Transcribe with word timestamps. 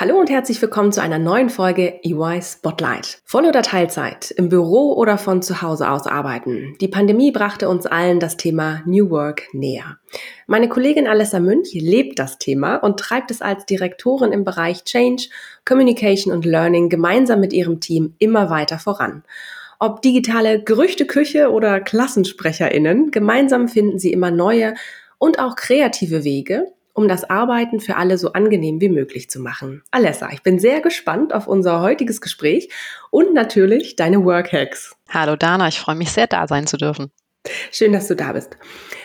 Hallo 0.00 0.16
und 0.16 0.30
herzlich 0.30 0.62
willkommen 0.62 0.92
zu 0.92 1.02
einer 1.02 1.18
neuen 1.18 1.50
Folge 1.50 1.98
EY 2.04 2.40
Spotlight. 2.40 3.20
Voll 3.24 3.46
oder 3.46 3.62
Teilzeit, 3.62 4.30
im 4.30 4.48
Büro 4.48 4.92
oder 4.92 5.18
von 5.18 5.42
zu 5.42 5.60
Hause 5.60 5.90
aus 5.90 6.06
arbeiten. 6.06 6.76
Die 6.80 6.86
Pandemie 6.86 7.32
brachte 7.32 7.68
uns 7.68 7.84
allen 7.84 8.20
das 8.20 8.36
Thema 8.36 8.80
New 8.86 9.10
Work 9.10 9.52
näher. 9.52 9.98
Meine 10.46 10.68
Kollegin 10.68 11.08
Alessa 11.08 11.40
Münch 11.40 11.74
lebt 11.74 12.20
das 12.20 12.38
Thema 12.38 12.76
und 12.76 13.00
treibt 13.00 13.32
es 13.32 13.42
als 13.42 13.66
Direktorin 13.66 14.30
im 14.30 14.44
Bereich 14.44 14.84
Change, 14.84 15.30
Communication 15.64 16.32
und 16.32 16.44
Learning 16.44 16.88
gemeinsam 16.88 17.40
mit 17.40 17.52
ihrem 17.52 17.80
Team 17.80 18.14
immer 18.20 18.50
weiter 18.50 18.78
voran. 18.78 19.24
Ob 19.80 20.00
digitale 20.02 20.62
Gerüchteküche 20.62 21.50
oder 21.50 21.80
KlassensprecherInnen, 21.80 23.10
gemeinsam 23.10 23.66
finden 23.66 23.98
sie 23.98 24.12
immer 24.12 24.30
neue 24.30 24.74
und 25.18 25.40
auch 25.40 25.56
kreative 25.56 26.22
Wege, 26.22 26.68
um 26.98 27.06
das 27.06 27.30
Arbeiten 27.30 27.78
für 27.78 27.94
alle 27.94 28.18
so 28.18 28.32
angenehm 28.32 28.80
wie 28.80 28.88
möglich 28.88 29.30
zu 29.30 29.38
machen. 29.38 29.84
Alessa, 29.92 30.30
ich 30.32 30.42
bin 30.42 30.58
sehr 30.58 30.80
gespannt 30.80 31.32
auf 31.32 31.46
unser 31.46 31.80
heutiges 31.80 32.20
Gespräch 32.20 32.70
und 33.12 33.34
natürlich 33.34 33.94
deine 33.94 34.24
Workhacks. 34.24 34.96
Hallo 35.08 35.36
Dana, 35.36 35.68
ich 35.68 35.78
freue 35.78 35.94
mich 35.94 36.10
sehr, 36.10 36.26
da 36.26 36.48
sein 36.48 36.66
zu 36.66 36.76
dürfen. 36.76 37.12
Schön, 37.70 37.92
dass 37.92 38.08
du 38.08 38.16
da 38.16 38.32
bist. 38.32 38.56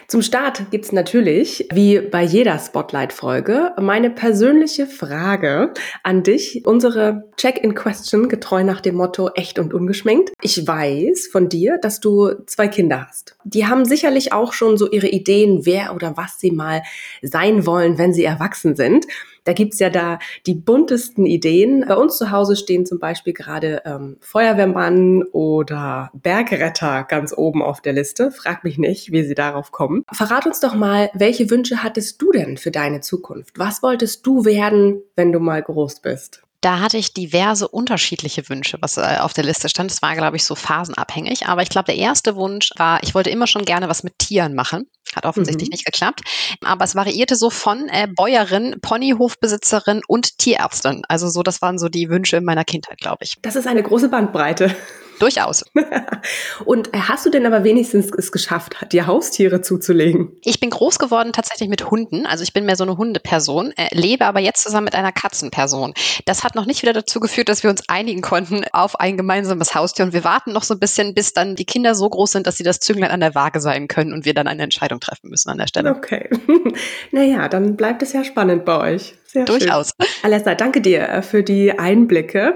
Zum 0.08 0.22
Start 0.22 0.70
gibt's 0.70 0.92
natürlich, 0.92 1.68
wie 1.74 2.00
bei 2.00 2.24
jeder 2.24 2.60
Spotlight-Folge, 2.60 3.72
meine 3.80 4.10
persönliche 4.10 4.86
Frage 4.86 5.74
an 6.04 6.24
dich. 6.24 6.62
Unsere 6.66 7.30
Check-in-Question 7.38 8.30
getreu 8.30 8.64
nach 8.64 8.82
dem 8.82 8.96
Motto 8.96 9.30
echt 9.34 9.60
und 9.60 9.74
ungeschminkt. 9.74 10.34
Ich 10.42 10.68
weiß 10.68 11.30
von 11.32 11.50
dir, 11.50 11.78
dass 11.82 12.00
du 12.00 12.34
zwei 12.46 12.68
Kinder 12.68 13.08
hast. 13.08 13.38
Die 13.44 13.66
haben 13.66 13.86
sicherlich 13.86 14.34
auch 14.34 14.54
schon 14.54 14.78
so 14.78 14.90
ihre 14.92 15.08
Ideen, 15.08 15.66
wer 15.66 15.96
oder 15.96 16.18
was 16.18 16.40
sie 16.40 16.52
mal 16.52 16.84
sein 17.22 17.66
wollen, 17.66 17.98
wenn 17.98 18.14
sie 18.14 18.24
erwachsen 18.24 18.76
sind. 18.76 19.08
Da 19.44 19.54
gibt's 19.54 19.80
ja 19.80 19.90
da 19.90 20.20
die 20.46 20.56
buntesten 20.56 21.26
Ideen. 21.26 21.86
Bei 21.88 21.96
uns 21.96 22.18
zu 22.18 22.32
Hause 22.32 22.56
stehen 22.56 22.86
zum 22.86 23.00
Beispiel 23.00 23.34
gerade 23.34 23.82
ähm, 23.86 24.18
Feuerwehrmann 24.22 25.24
oder 25.32 26.12
Bergretter 26.14 27.04
ganz 27.04 27.34
oben 27.36 27.62
auf 27.62 27.82
der 27.82 27.94
Liste. 27.94 28.32
Frag 28.32 28.64
mich 28.64 28.78
nicht, 28.78 29.12
wie 29.12 29.24
sie 29.24 29.36
darauf 29.36 29.72
kommen. 29.72 30.04
Verrat 30.12 30.46
uns 30.46 30.60
doch 30.60 30.76
mal, 30.76 31.10
welche 31.14 31.50
Wünsche 31.50 31.84
hattest 31.84 32.22
du 32.22 32.32
denn 32.32 32.58
für 32.58 32.72
deine 32.72 33.02
Zukunft? 33.02 33.60
Was 33.60 33.84
wolltest 33.84 34.26
du 34.26 34.46
werden, 34.46 35.02
wenn 35.16 35.32
du 35.32 35.40
mal 35.40 35.62
groß 35.62 36.00
bist? 36.00 36.44
Da 36.64 36.80
hatte 36.80 36.98
ich 36.98 37.14
diverse 37.14 37.68
unterschiedliche 37.68 38.48
Wünsche, 38.48 38.78
was 38.80 38.96
äh, 38.96 39.18
auf 39.20 39.34
der 39.34 39.44
Liste 39.44 39.68
stand. 39.68 39.92
Das 39.92 40.02
war, 40.02 40.16
glaube 40.16 40.38
ich, 40.38 40.46
so 40.46 40.56
phasenabhängig. 40.56 41.48
Aber 41.48 41.62
ich 41.62 41.68
glaube, 41.68 41.88
der 41.88 41.98
erste 41.98 42.38
Wunsch 42.38 42.72
war, 42.78 43.04
ich 43.04 43.14
wollte 43.14 43.30
immer 43.30 43.48
schon 43.48 43.66
gerne 43.66 43.90
was 43.90 44.04
mit 44.04 44.18
Tieren 44.18 44.56
machen. 44.56 44.88
Hat 45.16 45.26
offensichtlich 45.26 45.70
mhm. 45.70 45.74
nicht 45.74 45.86
geklappt. 45.86 46.22
Aber 46.64 46.86
es 46.86 46.96
variierte 46.96 47.36
so 47.36 47.50
von 47.50 47.88
äh, 47.90 48.08
Bäuerin, 48.08 48.76
Ponyhofbesitzerin 48.82 50.02
und 50.08 50.38
Tierärztin. 50.38 51.04
Also 51.08 51.30
so, 51.30 51.44
das 51.44 51.62
waren 51.62 51.78
so 51.78 51.90
die 51.90 52.10
Wünsche 52.10 52.38
in 52.38 52.46
meiner 52.46 52.64
Kindheit, 52.64 52.98
glaube 53.00 53.24
ich. 53.24 53.36
Das 53.42 53.56
ist 53.56 53.68
eine 53.68 53.84
große 53.84 54.10
Bandbreite. 54.10 54.76
Durchaus. 55.20 55.66
Und 56.66 56.90
hast 56.94 57.26
du 57.26 57.30
denn 57.30 57.46
aber 57.46 57.64
wenigstens 57.64 58.12
es 58.18 58.32
geschafft, 58.32 58.76
dir 58.92 59.08
Haustiere 59.08 59.62
zuzulegen? 59.62 60.38
Ich 60.44 60.60
bin 60.60 60.70
groß 60.70 61.00
geworden 61.00 61.34
tatsächlich 61.34 61.70
mit 61.70 61.90
Hunden. 61.90 62.26
Also 62.26 62.44
ich 62.44 62.54
bin 62.54 62.66
mehr 62.66 62.76
so 62.76 62.84
eine 62.84 62.98
Hundeperson, 62.98 63.74
äh, 63.78 63.88
lebe 63.92 64.26
aber 64.26 64.40
jetzt 64.40 64.64
zusammen 64.64 64.86
mit 64.86 64.96
einer 64.96 65.12
Katzenperson. 65.12 65.94
Das 66.26 66.44
hat 66.44 66.56
noch 66.56 66.66
nicht 66.66 66.82
wieder 66.82 66.94
dazu 66.94 67.20
geführt, 67.20 67.50
dass 67.50 67.64
wir 67.64 67.70
uns 67.70 67.84
einigen 67.88 68.22
konnten 68.22 68.64
auf 68.72 69.00
ein 69.00 69.18
gemeinsames 69.18 69.76
Haustier. 69.76 70.06
Und 70.06 70.14
wir 70.14 70.24
warten 70.24 70.54
noch 70.54 70.64
so 70.64 70.74
ein 70.74 70.80
bisschen, 70.80 71.14
bis 71.14 71.34
dann 71.34 71.56
die 71.56 71.66
Kinder 71.66 71.96
so 71.96 72.10
groß 72.10 72.32
sind, 72.32 72.48
dass 72.48 72.58
sie 72.58 72.64
das 72.64 72.80
Zünglein 72.80 73.12
an 73.12 73.20
der 73.20 73.36
Waage 73.36 73.60
sein 73.60 73.88
können 73.88 74.14
und 74.14 74.26
wir 74.26 74.34
dann 74.34 74.48
eine 74.48 74.64
Entscheidung 74.64 75.00
treffen 75.00 75.30
müssen 75.30 75.50
an 75.50 75.58
der 75.58 75.68
Stelle. 75.68 75.92
Okay. 75.92 76.30
naja, 77.12 77.48
dann 77.50 77.76
bleibt 77.76 78.02
es 78.02 78.14
ja 78.14 78.24
spannend 78.24 78.66
bei 78.66 78.94
euch. 78.94 79.16
Sehr 79.26 79.46
Durchaus. 79.46 79.92
Schön. 80.00 80.08
Alessa, 80.24 80.56
danke 80.56 80.80
dir 80.82 81.10
äh, 81.10 81.22
für 81.22 81.44
die 81.44 81.78
Einblicke. 81.78 82.56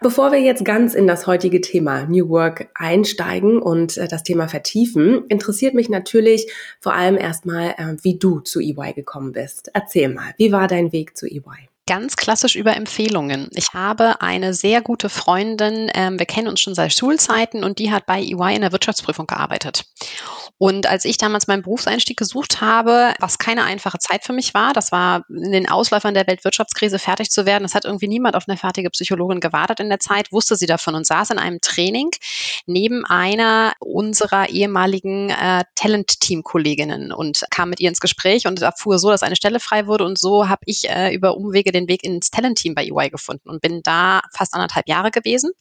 Bevor 0.00 0.30
wir 0.30 0.40
jetzt 0.40 0.64
ganz 0.64 0.94
in 0.94 1.06
das 1.08 1.26
heutige 1.26 1.60
Thema 1.60 2.04
New 2.04 2.28
Work 2.28 2.68
einsteigen 2.74 3.60
und 3.60 3.96
äh, 3.96 4.06
das 4.06 4.22
Thema 4.22 4.48
vertiefen, 4.48 5.24
interessiert 5.28 5.74
mich 5.74 5.88
natürlich 5.88 6.52
vor 6.80 6.94
allem 6.94 7.16
erstmal, 7.16 7.70
äh, 7.70 7.96
wie 8.02 8.18
du 8.18 8.40
zu 8.40 8.60
EY 8.60 8.92
gekommen 8.94 9.32
bist. 9.32 9.70
Erzähl 9.74 10.08
mal, 10.08 10.34
wie 10.36 10.52
war 10.52 10.68
dein 10.68 10.92
Weg 10.92 11.16
zu 11.16 11.26
EY? 11.26 11.67
Ganz 11.88 12.16
klassisch 12.16 12.54
über 12.54 12.76
Empfehlungen. 12.76 13.48
Ich 13.54 13.72
habe 13.72 14.20
eine 14.20 14.52
sehr 14.52 14.82
gute 14.82 15.08
Freundin, 15.08 15.90
ähm, 15.94 16.18
wir 16.18 16.26
kennen 16.26 16.48
uns 16.48 16.60
schon 16.60 16.74
seit 16.74 16.92
Schulzeiten 16.92 17.64
und 17.64 17.78
die 17.78 17.90
hat 17.90 18.04
bei 18.04 18.20
EY 18.20 18.56
in 18.56 18.60
der 18.60 18.72
Wirtschaftsprüfung 18.72 19.26
gearbeitet. 19.26 19.86
Und 20.58 20.86
als 20.86 21.04
ich 21.04 21.18
damals 21.18 21.46
meinen 21.46 21.62
Berufseinstieg 21.62 22.18
gesucht 22.18 22.60
habe, 22.60 23.14
was 23.20 23.38
keine 23.38 23.62
einfache 23.62 23.98
Zeit 23.98 24.24
für 24.24 24.32
mich 24.32 24.54
war, 24.54 24.72
das 24.72 24.90
war 24.90 25.24
in 25.30 25.52
den 25.52 25.68
Ausläufern 25.68 26.14
der 26.14 26.26
Weltwirtschaftskrise 26.26 26.98
fertig 26.98 27.30
zu 27.30 27.46
werden. 27.46 27.62
Das 27.62 27.74
hat 27.74 27.84
irgendwie 27.84 28.08
niemand 28.08 28.34
auf 28.34 28.48
eine 28.48 28.58
fertige 28.58 28.90
Psychologin 28.90 29.38
gewartet 29.40 29.78
in 29.78 29.88
der 29.88 30.00
Zeit, 30.00 30.32
wusste 30.32 30.56
sie 30.56 30.66
davon 30.66 30.96
und 30.96 31.06
saß 31.06 31.30
in 31.30 31.38
einem 31.38 31.60
Training 31.62 32.10
neben 32.66 33.04
einer 33.06 33.72
unserer 33.78 34.48
ehemaligen 34.48 35.30
äh, 35.30 35.62
Talent-Team-Kolleginnen 35.76 37.12
und 37.12 37.44
kam 37.50 37.70
mit 37.70 37.78
ihr 37.78 37.88
ins 37.88 38.00
Gespräch 38.00 38.46
und 38.48 38.60
erfuhr 38.60 38.98
so, 38.98 39.10
dass 39.10 39.22
eine 39.22 39.36
Stelle 39.36 39.60
frei 39.60 39.86
wurde. 39.86 40.04
Und 40.04 40.18
so 40.18 40.48
habe 40.48 40.62
ich 40.66 40.90
äh, 40.90 41.14
über 41.14 41.36
Umwege 41.36 41.70
den 41.70 41.77
Weg 41.86 42.02
ins 42.02 42.30
Talent-Team 42.30 42.74
bei 42.74 42.84
EY 42.86 43.10
gefunden 43.10 43.48
und 43.48 43.60
bin 43.60 43.82
da 43.82 44.22
fast 44.34 44.54
anderthalb 44.54 44.88
Jahre 44.88 45.10
gewesen 45.10 45.52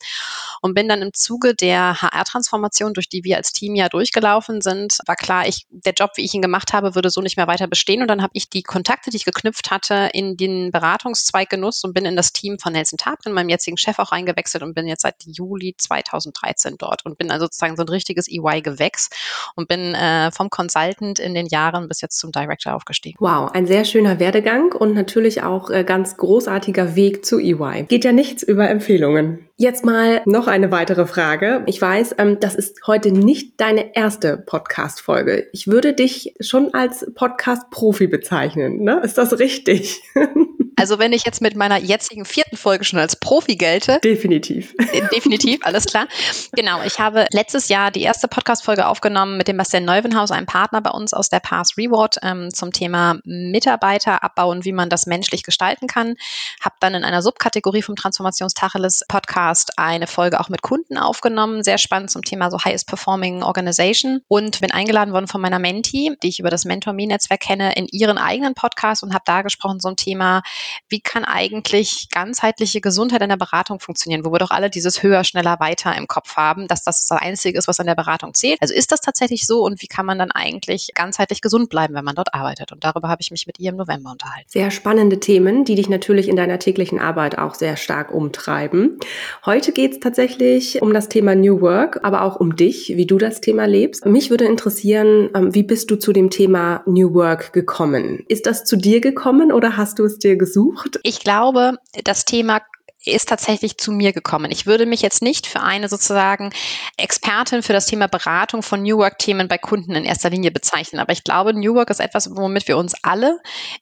und 0.61 0.73
bin 0.73 0.87
dann 0.87 1.01
im 1.01 1.13
Zuge 1.13 1.53
der 1.53 2.01
HR-Transformation, 2.01 2.93
durch 2.93 3.09
die 3.09 3.23
wir 3.23 3.37
als 3.37 3.51
Team 3.51 3.75
ja 3.75 3.89
durchgelaufen 3.89 4.61
sind, 4.61 4.97
war 5.05 5.15
klar, 5.15 5.47
ich, 5.47 5.65
der 5.69 5.93
Job, 5.93 6.11
wie 6.15 6.23
ich 6.23 6.33
ihn 6.33 6.41
gemacht 6.41 6.73
habe, 6.73 6.95
würde 6.95 7.09
so 7.09 7.21
nicht 7.21 7.37
mehr 7.37 7.47
weiter 7.47 7.67
bestehen. 7.67 8.01
Und 8.01 8.07
dann 8.07 8.21
habe 8.21 8.31
ich 8.33 8.49
die 8.49 8.63
Kontakte, 8.63 9.09
die 9.09 9.17
ich 9.17 9.25
geknüpft 9.25 9.71
hatte, 9.71 10.09
in 10.13 10.37
den 10.37 10.71
Beratungszweig 10.71 11.49
genutzt 11.49 11.83
und 11.83 11.93
bin 11.93 12.05
in 12.05 12.15
das 12.15 12.31
Team 12.31 12.59
von 12.59 12.73
Nelson 12.73 12.97
Taprin, 12.97 13.33
meinem 13.33 13.49
jetzigen 13.49 13.77
Chef, 13.77 13.99
auch 13.99 14.11
eingewechselt 14.11 14.63
und 14.63 14.73
bin 14.73 14.87
jetzt 14.87 15.01
seit 15.01 15.15
Juli 15.25 15.75
2013 15.77 16.75
dort 16.77 17.05
und 17.05 17.17
bin 17.17 17.31
also 17.31 17.45
sozusagen 17.45 17.75
so 17.75 17.83
ein 17.83 17.89
richtiges 17.89 18.27
EY-Gewächs 18.27 19.09
und 19.55 19.67
bin 19.67 19.95
äh, 19.95 20.31
vom 20.31 20.49
Consultant 20.49 21.19
in 21.19 21.33
den 21.33 21.47
Jahren 21.47 21.87
bis 21.87 22.01
jetzt 22.01 22.19
zum 22.19 22.31
Director 22.31 22.75
aufgestiegen. 22.75 23.17
Wow, 23.19 23.51
ein 23.51 23.65
sehr 23.65 23.85
schöner 23.85 24.19
Werdegang 24.19 24.73
und 24.73 24.93
natürlich 24.93 25.41
auch 25.43 25.69
äh, 25.69 25.83
ganz 25.83 26.06
großartiger 26.15 26.95
Weg 26.95 27.25
zu 27.25 27.39
EY. 27.39 27.83
Geht 27.89 28.05
ja 28.05 28.13
nichts 28.13 28.43
über 28.43 28.69
Empfehlungen. 28.69 29.39
Jetzt 29.57 29.83
mal 29.83 30.21
noch 30.25 30.47
eine 30.47 30.71
weitere 30.71 31.05
Frage. 31.05 31.63
Ich 31.65 31.81
weiß, 31.81 32.15
ähm, 32.19 32.37
das 32.39 32.55
ist 32.55 32.87
heute 32.87 33.11
nicht 33.11 33.59
deine 33.59 33.95
erste 33.95 34.37
Podcast-Folge. 34.37 35.47
Ich 35.51 35.67
würde 35.67 35.93
dich 35.93 36.35
schon 36.39 36.73
als 36.73 37.11
Podcast-Profi 37.15 38.07
bezeichnen. 38.07 38.83
Ne? 38.83 39.01
Ist 39.03 39.17
das 39.17 39.37
richtig? 39.39 40.01
Also 40.79 40.99
wenn 40.99 41.11
ich 41.11 41.23
jetzt 41.25 41.41
mit 41.41 41.55
meiner 41.55 41.77
jetzigen 41.77 42.23
vierten 42.23 42.55
Folge 42.55 42.85
schon 42.85 42.99
als 42.99 43.15
Profi 43.15 43.55
gelte. 43.55 43.99
Definitiv. 44.03 44.75
Äh, 44.77 45.01
definitiv, 45.13 45.65
alles 45.65 45.85
klar. 45.85 46.07
Genau, 46.53 46.83
ich 46.83 46.99
habe 46.99 47.25
letztes 47.31 47.67
Jahr 47.67 47.89
die 47.89 48.03
erste 48.03 48.27
Podcast-Folge 48.27 48.87
aufgenommen 48.87 49.37
mit 49.37 49.47
dem 49.47 49.57
Bastian 49.57 49.85
Neuwenhaus, 49.85 50.29
einem 50.29 50.45
Partner 50.45 50.81
bei 50.81 50.91
uns 50.91 51.13
aus 51.13 51.29
der 51.29 51.39
Pass 51.39 51.77
Reward 51.77 52.17
ähm, 52.21 52.53
zum 52.53 52.71
Thema 52.71 53.19
Mitarbeiterabbau 53.25 54.51
und 54.51 54.65
wie 54.65 54.71
man 54.71 54.89
das 54.89 55.07
menschlich 55.07 55.41
gestalten 55.41 55.87
kann. 55.87 56.15
Habe 56.61 56.75
dann 56.79 56.93
in 56.93 57.03
einer 57.03 57.23
Subkategorie 57.23 57.81
vom 57.81 57.95
Transformationstacheles 57.95 59.03
Podcast 59.07 59.73
eine 59.77 60.05
Folge 60.05 60.39
auch 60.39 60.49
mit 60.49 60.61
Kunden 60.61 60.97
aufgenommen, 60.97 61.63
sehr 61.63 61.79
spannend 61.79 62.11
zum 62.11 62.21
Thema 62.21 62.51
so 62.51 62.63
Highest 62.63 62.87
Performing 62.87 63.41
Organization 63.41 64.21
und 64.27 64.61
bin 64.61 64.71
eingeladen 64.71 65.11
worden 65.11 65.27
von 65.27 65.41
meiner 65.41 65.59
Mentee, 65.59 66.11
die 66.21 66.27
ich 66.27 66.39
über 66.39 66.51
das 66.51 66.65
Mentor-Me-Netzwerk 66.65 67.39
kenne, 67.39 67.73
in 67.73 67.87
ihren 67.87 68.19
eigenen 68.19 68.53
Podcast 68.53 69.01
und 69.01 69.15
habe 69.15 69.23
da 69.25 69.41
gesprochen 69.41 69.79
zum 69.79 69.95
Thema 69.95 70.43
wie 70.89 70.99
kann 70.99 71.25
eigentlich 71.25 72.07
ganzheitliche 72.11 72.81
Gesundheit 72.81 73.21
in 73.21 73.29
der 73.29 73.37
Beratung 73.37 73.79
funktionieren, 73.79 74.25
wo 74.25 74.31
wir 74.31 74.39
doch 74.39 74.51
alle 74.51 74.69
dieses 74.69 75.03
höher, 75.03 75.23
schneller, 75.23 75.59
weiter 75.59 75.95
im 75.95 76.07
Kopf 76.07 76.35
haben, 76.35 76.67
dass 76.67 76.83
das 76.83 77.07
das 77.07 77.19
Einzige 77.19 77.57
ist, 77.57 77.67
was 77.67 77.79
an 77.79 77.87
der 77.87 77.95
Beratung 77.95 78.33
zählt. 78.33 78.61
Also 78.61 78.73
ist 78.73 78.91
das 78.91 79.01
tatsächlich 79.01 79.45
so 79.45 79.63
und 79.63 79.81
wie 79.81 79.87
kann 79.87 80.05
man 80.05 80.19
dann 80.19 80.31
eigentlich 80.31 80.91
ganzheitlich 80.93 81.41
gesund 81.41 81.69
bleiben, 81.69 81.93
wenn 81.93 82.05
man 82.05 82.15
dort 82.15 82.33
arbeitet? 82.33 82.71
Und 82.71 82.83
darüber 82.83 83.07
habe 83.07 83.21
ich 83.21 83.31
mich 83.31 83.47
mit 83.47 83.59
ihr 83.59 83.71
im 83.71 83.77
November 83.77 84.11
unterhalten. 84.11 84.47
Sehr 84.49 84.71
spannende 84.71 85.19
Themen, 85.19 85.65
die 85.65 85.75
dich 85.75 85.89
natürlich 85.89 86.27
in 86.27 86.35
deiner 86.35 86.59
täglichen 86.59 86.99
Arbeit 86.99 87.37
auch 87.37 87.55
sehr 87.55 87.77
stark 87.77 88.11
umtreiben. 88.11 88.99
Heute 89.45 89.71
geht 89.71 89.93
es 89.93 89.99
tatsächlich 89.99 90.81
um 90.81 90.93
das 90.93 91.09
Thema 91.09 91.35
New 91.35 91.61
Work, 91.61 91.99
aber 92.03 92.23
auch 92.23 92.37
um 92.37 92.55
dich, 92.55 92.93
wie 92.95 93.05
du 93.05 93.17
das 93.17 93.41
Thema 93.41 93.65
lebst. 93.65 94.05
Mich 94.05 94.29
würde 94.29 94.45
interessieren, 94.45 95.29
ähm, 95.33 95.53
wie 95.53 95.63
bist 95.63 95.91
du 95.91 95.95
zu 95.95 96.13
dem 96.13 96.29
Thema 96.29 96.83
New 96.85 97.13
Work 97.13 97.53
gekommen? 97.53 98.23
Ist 98.27 98.45
das 98.45 98.65
zu 98.65 98.75
dir 98.75 99.01
gekommen 99.01 99.51
oder 99.51 99.77
hast 99.77 99.99
du 99.99 100.05
es 100.05 100.19
dir 100.19 100.35
gesucht? 100.35 100.56
Ich 101.03 101.19
glaube, 101.19 101.77
das 102.03 102.25
Thema 102.25 102.61
ist 103.07 103.29
tatsächlich 103.29 103.77
zu 103.77 103.91
mir 103.91 104.13
gekommen. 104.13 104.51
Ich 104.51 104.65
würde 104.65 104.85
mich 104.85 105.01
jetzt 105.01 105.21
nicht 105.21 105.47
für 105.47 105.61
eine 105.61 105.89
sozusagen 105.89 106.51
Expertin 106.97 107.63
für 107.63 107.73
das 107.73 107.85
Thema 107.85 108.07
Beratung 108.07 108.63
von 108.63 108.81
New 108.81 108.97
Work-Themen 108.97 109.47
bei 109.47 109.57
Kunden 109.57 109.93
in 109.93 110.05
erster 110.05 110.29
Linie 110.29 110.51
bezeichnen. 110.51 110.99
Aber 110.99 111.13
ich 111.13 111.23
glaube, 111.23 111.53
New 111.53 111.75
Work 111.75 111.89
ist 111.89 111.99
etwas, 111.99 112.35
womit 112.35 112.67
wir 112.67 112.77
uns 112.77 112.93
alle 113.03 113.39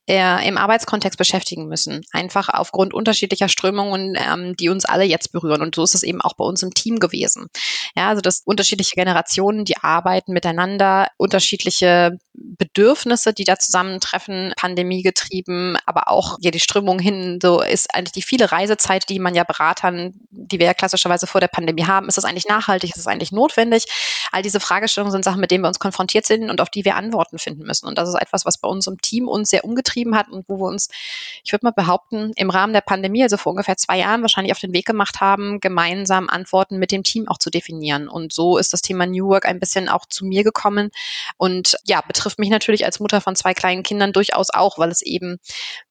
äh, 0.07 0.47
im 0.47 0.57
Arbeitskontext 0.57 1.17
beschäftigen 1.17 1.67
müssen. 1.67 2.01
Einfach 2.11 2.49
aufgrund 2.49 2.93
unterschiedlicher 2.93 3.49
Strömungen, 3.49 4.15
ähm, 4.15 4.55
die 4.55 4.69
uns 4.69 4.85
alle 4.85 5.03
jetzt 5.03 5.31
berühren. 5.31 5.61
Und 5.61 5.75
so 5.75 5.83
ist 5.83 5.95
es 5.95 6.03
eben 6.03 6.21
auch 6.21 6.33
bei 6.33 6.45
uns 6.45 6.63
im 6.63 6.73
Team 6.73 6.99
gewesen. 6.99 7.47
Ja, 7.95 8.09
also 8.09 8.21
dass 8.21 8.41
unterschiedliche 8.45 8.95
Generationen, 8.95 9.65
die 9.65 9.77
arbeiten 9.77 10.33
miteinander, 10.33 11.09
unterschiedliche 11.17 12.19
Bedürfnisse, 12.33 13.33
die 13.33 13.43
da 13.43 13.57
zusammentreffen, 13.57 14.53
Pandemie 14.57 15.03
getrieben, 15.03 15.77
aber 15.85 16.09
auch 16.09 16.37
ja 16.41 16.51
die 16.51 16.59
Strömung 16.59 16.99
hin, 16.99 17.39
so 17.41 17.61
ist 17.61 17.93
eigentlich 17.93 18.13
die 18.13 18.21
viele 18.21 18.51
Reisezeit, 18.51 19.09
die 19.09 19.14
man 19.19 19.35
ja 19.35 19.43
Beratern, 19.43 20.13
die 20.29 20.59
wir 20.59 20.67
ja 20.67 20.73
klassischerweise 20.73 21.27
vor 21.27 21.41
der 21.41 21.47
Pandemie 21.47 21.85
haben, 21.85 22.07
ist 22.07 22.17
das 22.17 22.25
eigentlich 22.25 22.47
nachhaltig, 22.47 22.91
ist 22.91 22.97
das 22.97 23.07
eigentlich 23.07 23.31
notwendig? 23.31 23.85
All 24.31 24.41
diese 24.41 24.59
Fragestellungen 24.59 25.11
sind 25.11 25.23
Sachen, 25.23 25.39
mit 25.39 25.51
denen 25.51 25.63
wir 25.63 25.67
uns 25.67 25.79
konfrontiert 25.79 26.25
sind 26.25 26.49
und 26.49 26.61
auf 26.61 26.69
die 26.69 26.85
wir 26.85 26.95
Antworten 26.95 27.39
finden 27.39 27.63
müssen. 27.63 27.87
Und 27.87 27.97
das 27.97 28.09
ist 28.09 28.15
etwas, 28.15 28.45
was 28.45 28.57
bei 28.57 28.67
uns 28.67 28.87
im 28.87 28.99
Team 29.01 29.27
uns 29.27 29.49
sehr 29.49 29.65
umgetrieben 29.65 30.15
hat 30.15 30.29
und 30.29 30.47
wo 30.47 30.57
wir 30.57 30.65
uns, 30.65 30.89
ich 31.43 31.51
würde 31.51 31.65
mal 31.65 31.71
behaupten, 31.71 32.31
im 32.35 32.49
Rahmen 32.49 32.73
der 32.73 32.81
Pandemie, 32.81 33.23
also 33.23 33.37
vor 33.37 33.51
ungefähr 33.51 33.77
zwei 33.77 33.99
Jahren, 33.99 34.21
wahrscheinlich 34.21 34.51
auf 34.51 34.59
den 34.59 34.73
Weg 34.73 34.85
gemacht 34.85 35.21
haben, 35.21 35.59
gemeinsam 35.59 36.29
Antworten 36.29 36.77
mit 36.77 36.91
dem 36.91 37.03
Team 37.03 37.27
auch 37.27 37.37
zu 37.37 37.49
definieren. 37.49 38.07
Und 38.07 38.33
so 38.33 38.57
ist 38.57 38.73
das 38.73 38.81
Thema 38.81 39.05
New 39.05 39.27
Work 39.27 39.45
ein 39.45 39.59
bisschen 39.59 39.89
auch 39.89 40.05
zu 40.05 40.25
mir 40.25 40.43
gekommen 40.43 40.91
und 41.37 41.77
ja, 41.85 42.01
betrifft 42.01 42.39
mich 42.39 42.49
natürlich 42.49 42.85
als 42.85 42.99
Mutter 42.99 43.21
von 43.21 43.35
zwei 43.35 43.53
kleinen 43.53 43.83
Kindern 43.83 44.13
durchaus 44.13 44.49
auch, 44.49 44.77
weil 44.77 44.89
es 44.89 45.01
eben 45.01 45.39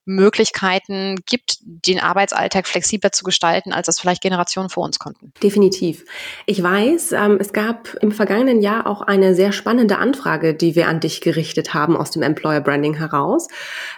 Möglichkeiten 0.04 1.16
gibt, 1.26 1.58
den 1.62 2.00
Arbeitsalltag 2.00 2.66
flexibler 2.66 3.12
zu 3.14 3.24
gestalten, 3.24 3.72
als 3.72 3.88
es 3.88 3.98
vielleicht 3.98 4.22
Generationen 4.22 4.68
vor 4.68 4.84
uns 4.84 4.98
konnten. 4.98 5.32
Definitiv. 5.42 6.04
Ich 6.46 6.62
weiß, 6.62 7.12
ähm, 7.12 7.38
es 7.40 7.52
gab 7.52 7.94
im 8.00 8.12
vergangenen 8.12 8.60
Jahr 8.60 8.86
auch 8.86 9.00
eine 9.00 9.34
sehr 9.34 9.52
spannende 9.52 9.98
Anfrage, 9.98 10.54
die 10.54 10.74
wir 10.74 10.88
an 10.88 11.00
dich 11.00 11.20
gerichtet 11.20 11.74
haben 11.74 11.96
aus 11.96 12.10
dem 12.10 12.22
Employer 12.22 12.60
Branding 12.60 12.94
heraus. 12.94 13.48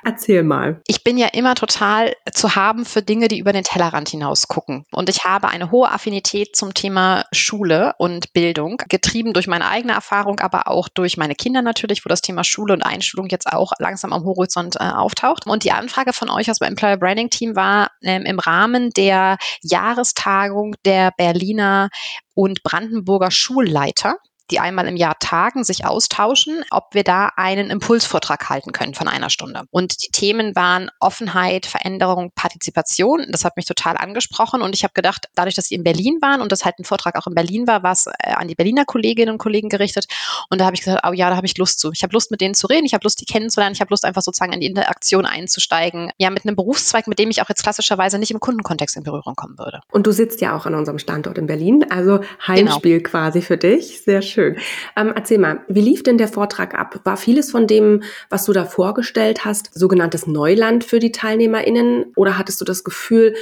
Erzähl 0.05 0.43
mal. 0.43 0.81
Ich 0.87 1.03
bin 1.03 1.19
ja 1.19 1.29
immer 1.33 1.55
total 1.55 2.15
zu 2.33 2.55
haben 2.55 2.85
für 2.85 3.03
Dinge, 3.03 3.29
die 3.29 3.39
über 3.39 3.53
den 3.53 3.65
Tellerrand 3.65 4.09
hinaus 4.09 4.49
gucken. 4.49 4.85
Und 4.93 5.09
ich 5.09 5.25
habe 5.25 5.49
eine 5.49 5.71
hohe 5.71 5.91
Affinität 5.91 6.55
zum 6.55 6.75
Thema 6.75 7.25
Schule 7.33 7.95
und 7.99 8.33
Bildung, 8.33 8.81
getrieben 8.89 9.33
durch 9.33 9.47
meine 9.47 9.69
eigene 9.69 9.93
Erfahrung, 9.93 10.41
aber 10.41 10.69
auch 10.69 10.89
durch 10.89 11.17
meine 11.17 11.35
Kinder 11.35 11.63
natürlich, 11.63 12.05
wo 12.05 12.09
das 12.09 12.23
Thema 12.23 12.45
Schule 12.45 12.73
und 12.73 12.83
Einschulung 12.83 13.29
jetzt 13.29 13.53
auch 13.53 13.73
langsam 13.79 14.13
am 14.13 14.25
Horizont 14.25 14.77
äh, 14.77 14.85
auftaucht. 14.85 15.47
Und 15.47 15.65
die 15.65 15.73
Anfrage 15.73 15.97
Anfrage 15.97 16.13
von 16.13 16.31
euch 16.31 16.51
aus 16.51 16.59
dem 16.59 16.69
Employer 16.69 16.97
Branding 16.97 17.31
Team 17.31 17.57
war 17.57 17.91
ähm, 18.03 18.25
im 18.25 18.39
Rahmen 18.39 18.91
der 18.97 19.39
Jahrestagung 19.63 20.75
der 20.85 21.13
Berliner 21.17 21.89
und 22.35 22.63
Brandenburger 22.63 23.31
Schulleiter 23.31 24.17
die 24.51 24.61
einmal 24.61 24.87
im 24.87 24.97
Jahr 24.97 25.19
tagen, 25.19 25.65
sich 25.65 25.85
austauschen, 25.85 26.65
ob 26.71 26.85
wir 26.93 27.03
da 27.03 27.31
einen 27.37 27.71
Impulsvortrag 27.71 28.49
halten 28.49 28.73
können 28.73 28.95
von 28.95 29.09
einer 29.09 29.31
Stunde. 29.31 29.63
Und 29.71 30.05
die 30.05 30.11
Themen 30.13 30.55
waren 30.55 30.91
Offenheit, 31.01 31.67
Veränderung, 31.67 32.31
Partizipation. 32.35 33.27
Das 33.31 33.45
hat 33.45 33.57
mich 33.57 33.67
total 33.67 33.97
angesprochen 33.97 34.63
und 34.63 34.75
ich 34.75 34.85
habe 34.85 34.95
gedacht, 34.95 35.27
dadurch, 35.35 35.57
dass 35.57 35.67
sie 35.67 35.75
in 35.75 35.83
Berlin 35.83 36.19
waren 36.21 36.41
und 36.41 36.53
das 36.53 36.65
halt 36.65 36.79
ein 36.79 36.85
Vortrag 36.85 37.17
auch 37.17 37.27
in 37.27 37.35
Berlin 37.35 37.67
war, 37.67 37.83
war 37.83 37.93
es 37.93 38.07
äh, 38.07 38.33
an 38.33 38.47
die 38.47 38.55
Berliner 38.55 38.85
Kolleginnen 38.85 39.33
und 39.33 39.39
Kollegen 39.39 39.69
gerichtet. 39.69 40.07
Und 40.51 40.61
da 40.61 40.67
habe 40.67 40.75
ich 40.75 40.83
gesagt, 40.83 41.03
oh 41.07 41.13
ja, 41.13 41.31
da 41.31 41.37
habe 41.37 41.47
ich 41.47 41.57
Lust 41.59 41.81
zu. 41.81 41.91
Ich 41.93 42.03
habe 42.03 42.13
Lust, 42.13 42.31
mit 42.31 42.41
denen 42.41 42.55
zu 42.55 42.67
reden, 42.67 42.85
ich 42.85 42.95
habe 42.95 43.05
Lust, 43.05 43.21
die 43.21 43.25
kennenzulernen, 43.25 43.75
ich 43.75 43.81
habe 43.81 43.91
Lust, 43.91 44.05
einfach 44.05 44.23
sozusagen 44.23 44.53
in 44.53 44.61
die 44.61 44.67
Interaktion 44.67 45.27
einzusteigen. 45.27 46.11
Ja, 46.19 46.31
mit 46.31 46.45
einem 46.45 46.57
Berufszweig, 46.57 47.07
mit 47.07 47.19
dem 47.19 47.31
ich 47.31 47.43
auch 47.43 47.49
jetzt 47.49 47.63
klassischerweise 47.63 48.19
nicht 48.19 48.31
im 48.31 48.41
Kundenkontext 48.41 48.97
in 48.97 49.03
Berührung 49.03 49.35
kommen 49.35 49.59
würde. 49.59 49.81
Und 49.91 50.07
du 50.07 50.13
sitzt 50.13 50.41
ja 50.41 50.57
auch 50.57 50.67
an 50.67 50.75
unserem 50.75 50.99
Standort 50.99 51.39
in 51.39 51.47
Berlin, 51.47 51.87
also 51.91 52.21
Heimspiel 52.47 52.99
genau. 52.99 53.11
quasi 53.11 53.43
für 53.43 53.57
dich. 53.57 54.03
Sehr 54.03 54.23
schön. 54.23 54.57
Ähm, 54.97 55.13
erzähl 55.15 55.39
mal, 55.39 55.61
wie 55.69 55.81
lief 55.81 56.03
denn 56.03 56.19
der 56.19 56.29
Vortrag 56.29 56.75
ab? 56.75 57.01
War 57.05 57.17
vieles 57.17 57.51
von 57.51 57.67
dem, 57.67 58.03
was 58.31 58.45
du 58.45 58.53
da 58.53 58.65
vorgestellt 58.65 59.45
hast, 59.45 59.71
sogenanntes 59.75 60.27
Neuland 60.27 60.85
für 60.85 60.99
die 60.99 61.13
TeilnehmerInnen? 61.13 62.13
Oder 62.17 62.39
hattest 62.39 62.61
du 62.61 62.65
das 62.65 62.85
Gefühl, 62.85 63.35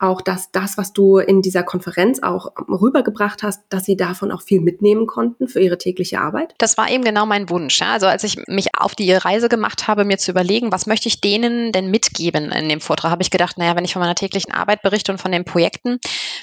auch, 0.00 0.22
dass 0.22 0.50
das, 0.50 0.78
was 0.78 0.92
du 0.92 1.18
in 1.18 1.42
dieser 1.42 1.62
Konferenz 1.62 2.22
auch 2.22 2.52
rübergebracht 2.68 3.42
hast, 3.42 3.62
dass 3.68 3.84
sie 3.84 3.96
davon 3.96 4.32
auch 4.32 4.42
viel 4.42 4.60
mitnehmen 4.60 5.06
konnten 5.06 5.46
für 5.46 5.60
ihre 5.60 5.78
tägliche 5.78 6.20
Arbeit? 6.20 6.54
Das 6.58 6.78
war 6.78 6.90
eben 6.90 7.04
genau 7.04 7.26
mein 7.26 7.50
Wunsch. 7.50 7.80
Ja. 7.80 7.92
Also 7.92 8.06
als 8.06 8.24
ich 8.24 8.38
mich 8.46 8.68
auf 8.76 8.94
die 8.94 9.12
Reise 9.12 9.48
gemacht 9.48 9.88
habe, 9.88 10.04
mir 10.04 10.18
zu 10.18 10.30
überlegen, 10.30 10.72
was 10.72 10.86
möchte 10.86 11.08
ich 11.08 11.20
denen 11.20 11.72
denn 11.72 11.90
mitgeben 11.90 12.50
in 12.50 12.68
dem 12.68 12.80
Vortrag, 12.80 13.10
habe 13.10 13.22
ich 13.22 13.30
gedacht, 13.30 13.58
naja, 13.58 13.76
wenn 13.76 13.84
ich 13.84 13.92
von 13.92 14.00
meiner 14.00 14.14
täglichen 14.14 14.52
Arbeit 14.52 14.82
berichte 14.82 15.12
und 15.12 15.18
von 15.18 15.32
den 15.32 15.44
Projekten, 15.44 15.98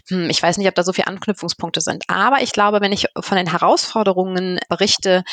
hm, 0.09 0.29
ich 0.29 0.41
weiß 0.41 0.57
nicht, 0.57 0.67
ob 0.67 0.75
da 0.75 0.83
so 0.83 0.93
viele 0.93 1.07
Anknüpfungspunkte 1.07 1.81
sind. 1.81 2.03
Aber 2.07 2.41
ich 2.41 2.51
glaube, 2.51 2.81
wenn 2.81 2.91
ich 2.91 3.07
von 3.19 3.37
den 3.37 3.49
Herausforderungen 3.49 4.59
berichte, 4.69 5.23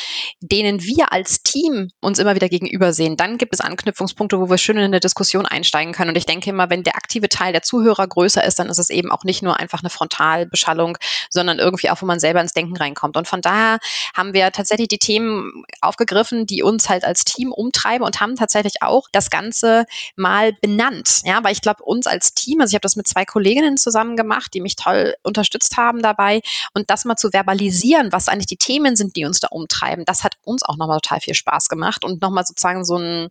denen 0.40 0.82
wir 0.82 1.12
als 1.12 1.42
Team 1.42 1.90
uns 2.00 2.18
immer 2.18 2.34
wieder 2.34 2.48
gegenüber 2.48 2.92
sehen, 2.92 3.16
dann 3.16 3.38
gibt 3.38 3.52
es 3.52 3.60
Anknüpfungspunkte, 3.60 4.40
wo 4.40 4.48
wir 4.48 4.58
schön 4.58 4.76
in 4.76 4.84
eine 4.84 5.00
Diskussion 5.00 5.46
einsteigen 5.46 5.92
können. 5.92 6.10
Und 6.10 6.16
ich 6.16 6.26
denke 6.26 6.50
immer, 6.50 6.70
wenn 6.70 6.82
der 6.82 6.96
aktive 6.96 7.28
Teil 7.28 7.52
der 7.52 7.62
Zuhörer 7.62 8.06
größer 8.14 8.44
ist, 8.44 8.58
dann 8.58 8.69
ist 8.69 8.78
es 8.78 8.90
eben 8.90 9.11
auch 9.11 9.25
nicht 9.25 9.43
nur 9.43 9.58
einfach 9.58 9.81
eine 9.81 9.90
Frontalbeschallung, 9.90 10.99
sondern 11.31 11.58
irgendwie 11.58 11.90
auch, 11.90 12.00
wo 12.00 12.06
man 12.06 12.20
selber 12.20 12.40
ins 12.40 12.52
Denken 12.52 12.76
reinkommt. 12.76 13.16
Und 13.16 13.28
von 13.28 13.40
daher 13.40 13.78
haben 14.16 14.32
wir 14.32 14.50
tatsächlich 14.52 14.88
die 14.88 14.99
Themen 14.99 15.64
aufgegriffen, 15.81 16.46
die 16.46 16.62
uns 16.62 16.88
halt 16.88 17.05
als 17.05 17.25
Team 17.25 17.52
umtreiben 17.52 18.06
und 18.06 18.20
haben 18.20 18.37
tatsächlich 18.37 18.82
auch 18.82 19.08
das 19.12 19.31
Ganze 19.31 19.84
mal 20.16 20.52
benannt. 20.61 21.22
Ja, 21.25 21.43
weil 21.43 21.52
ich 21.52 21.61
glaube, 21.61 21.82
uns 21.82 22.06
als 22.06 22.34
Team, 22.34 22.61
also 22.61 22.70
ich 22.70 22.75
habe 22.75 22.82
das 22.82 22.96
mit 22.96 23.06
zwei 23.06 23.25
Kolleginnen 23.25 23.76
zusammen 23.76 24.17
gemacht, 24.17 24.55
die 24.55 24.60
mich 24.60 24.76
toll 24.76 25.14
unterstützt 25.22 25.76
haben 25.76 26.02
dabei 26.02 26.40
und 26.72 26.90
das 26.90 27.05
mal 27.05 27.17
zu 27.17 27.31
verbalisieren, 27.31 28.12
was 28.12 28.28
eigentlich 28.28 28.46
die 28.46 28.56
Themen 28.56 28.96
sind, 28.96 29.17
die 29.17 29.25
uns 29.25 29.40
da 29.40 29.49
umtreiben, 29.49 30.05
das 30.05 30.25
hat 30.25 30.37
uns 30.44 30.62
auch 30.62 30.76
nochmal 30.76 31.00
total 31.00 31.20
viel 31.20 31.34
Spaß 31.34 31.69
gemacht 31.69 32.05
und 32.05 32.22
nochmal 32.22 32.44
sozusagen 32.46 32.84
so 32.84 32.96
einen 32.96 33.28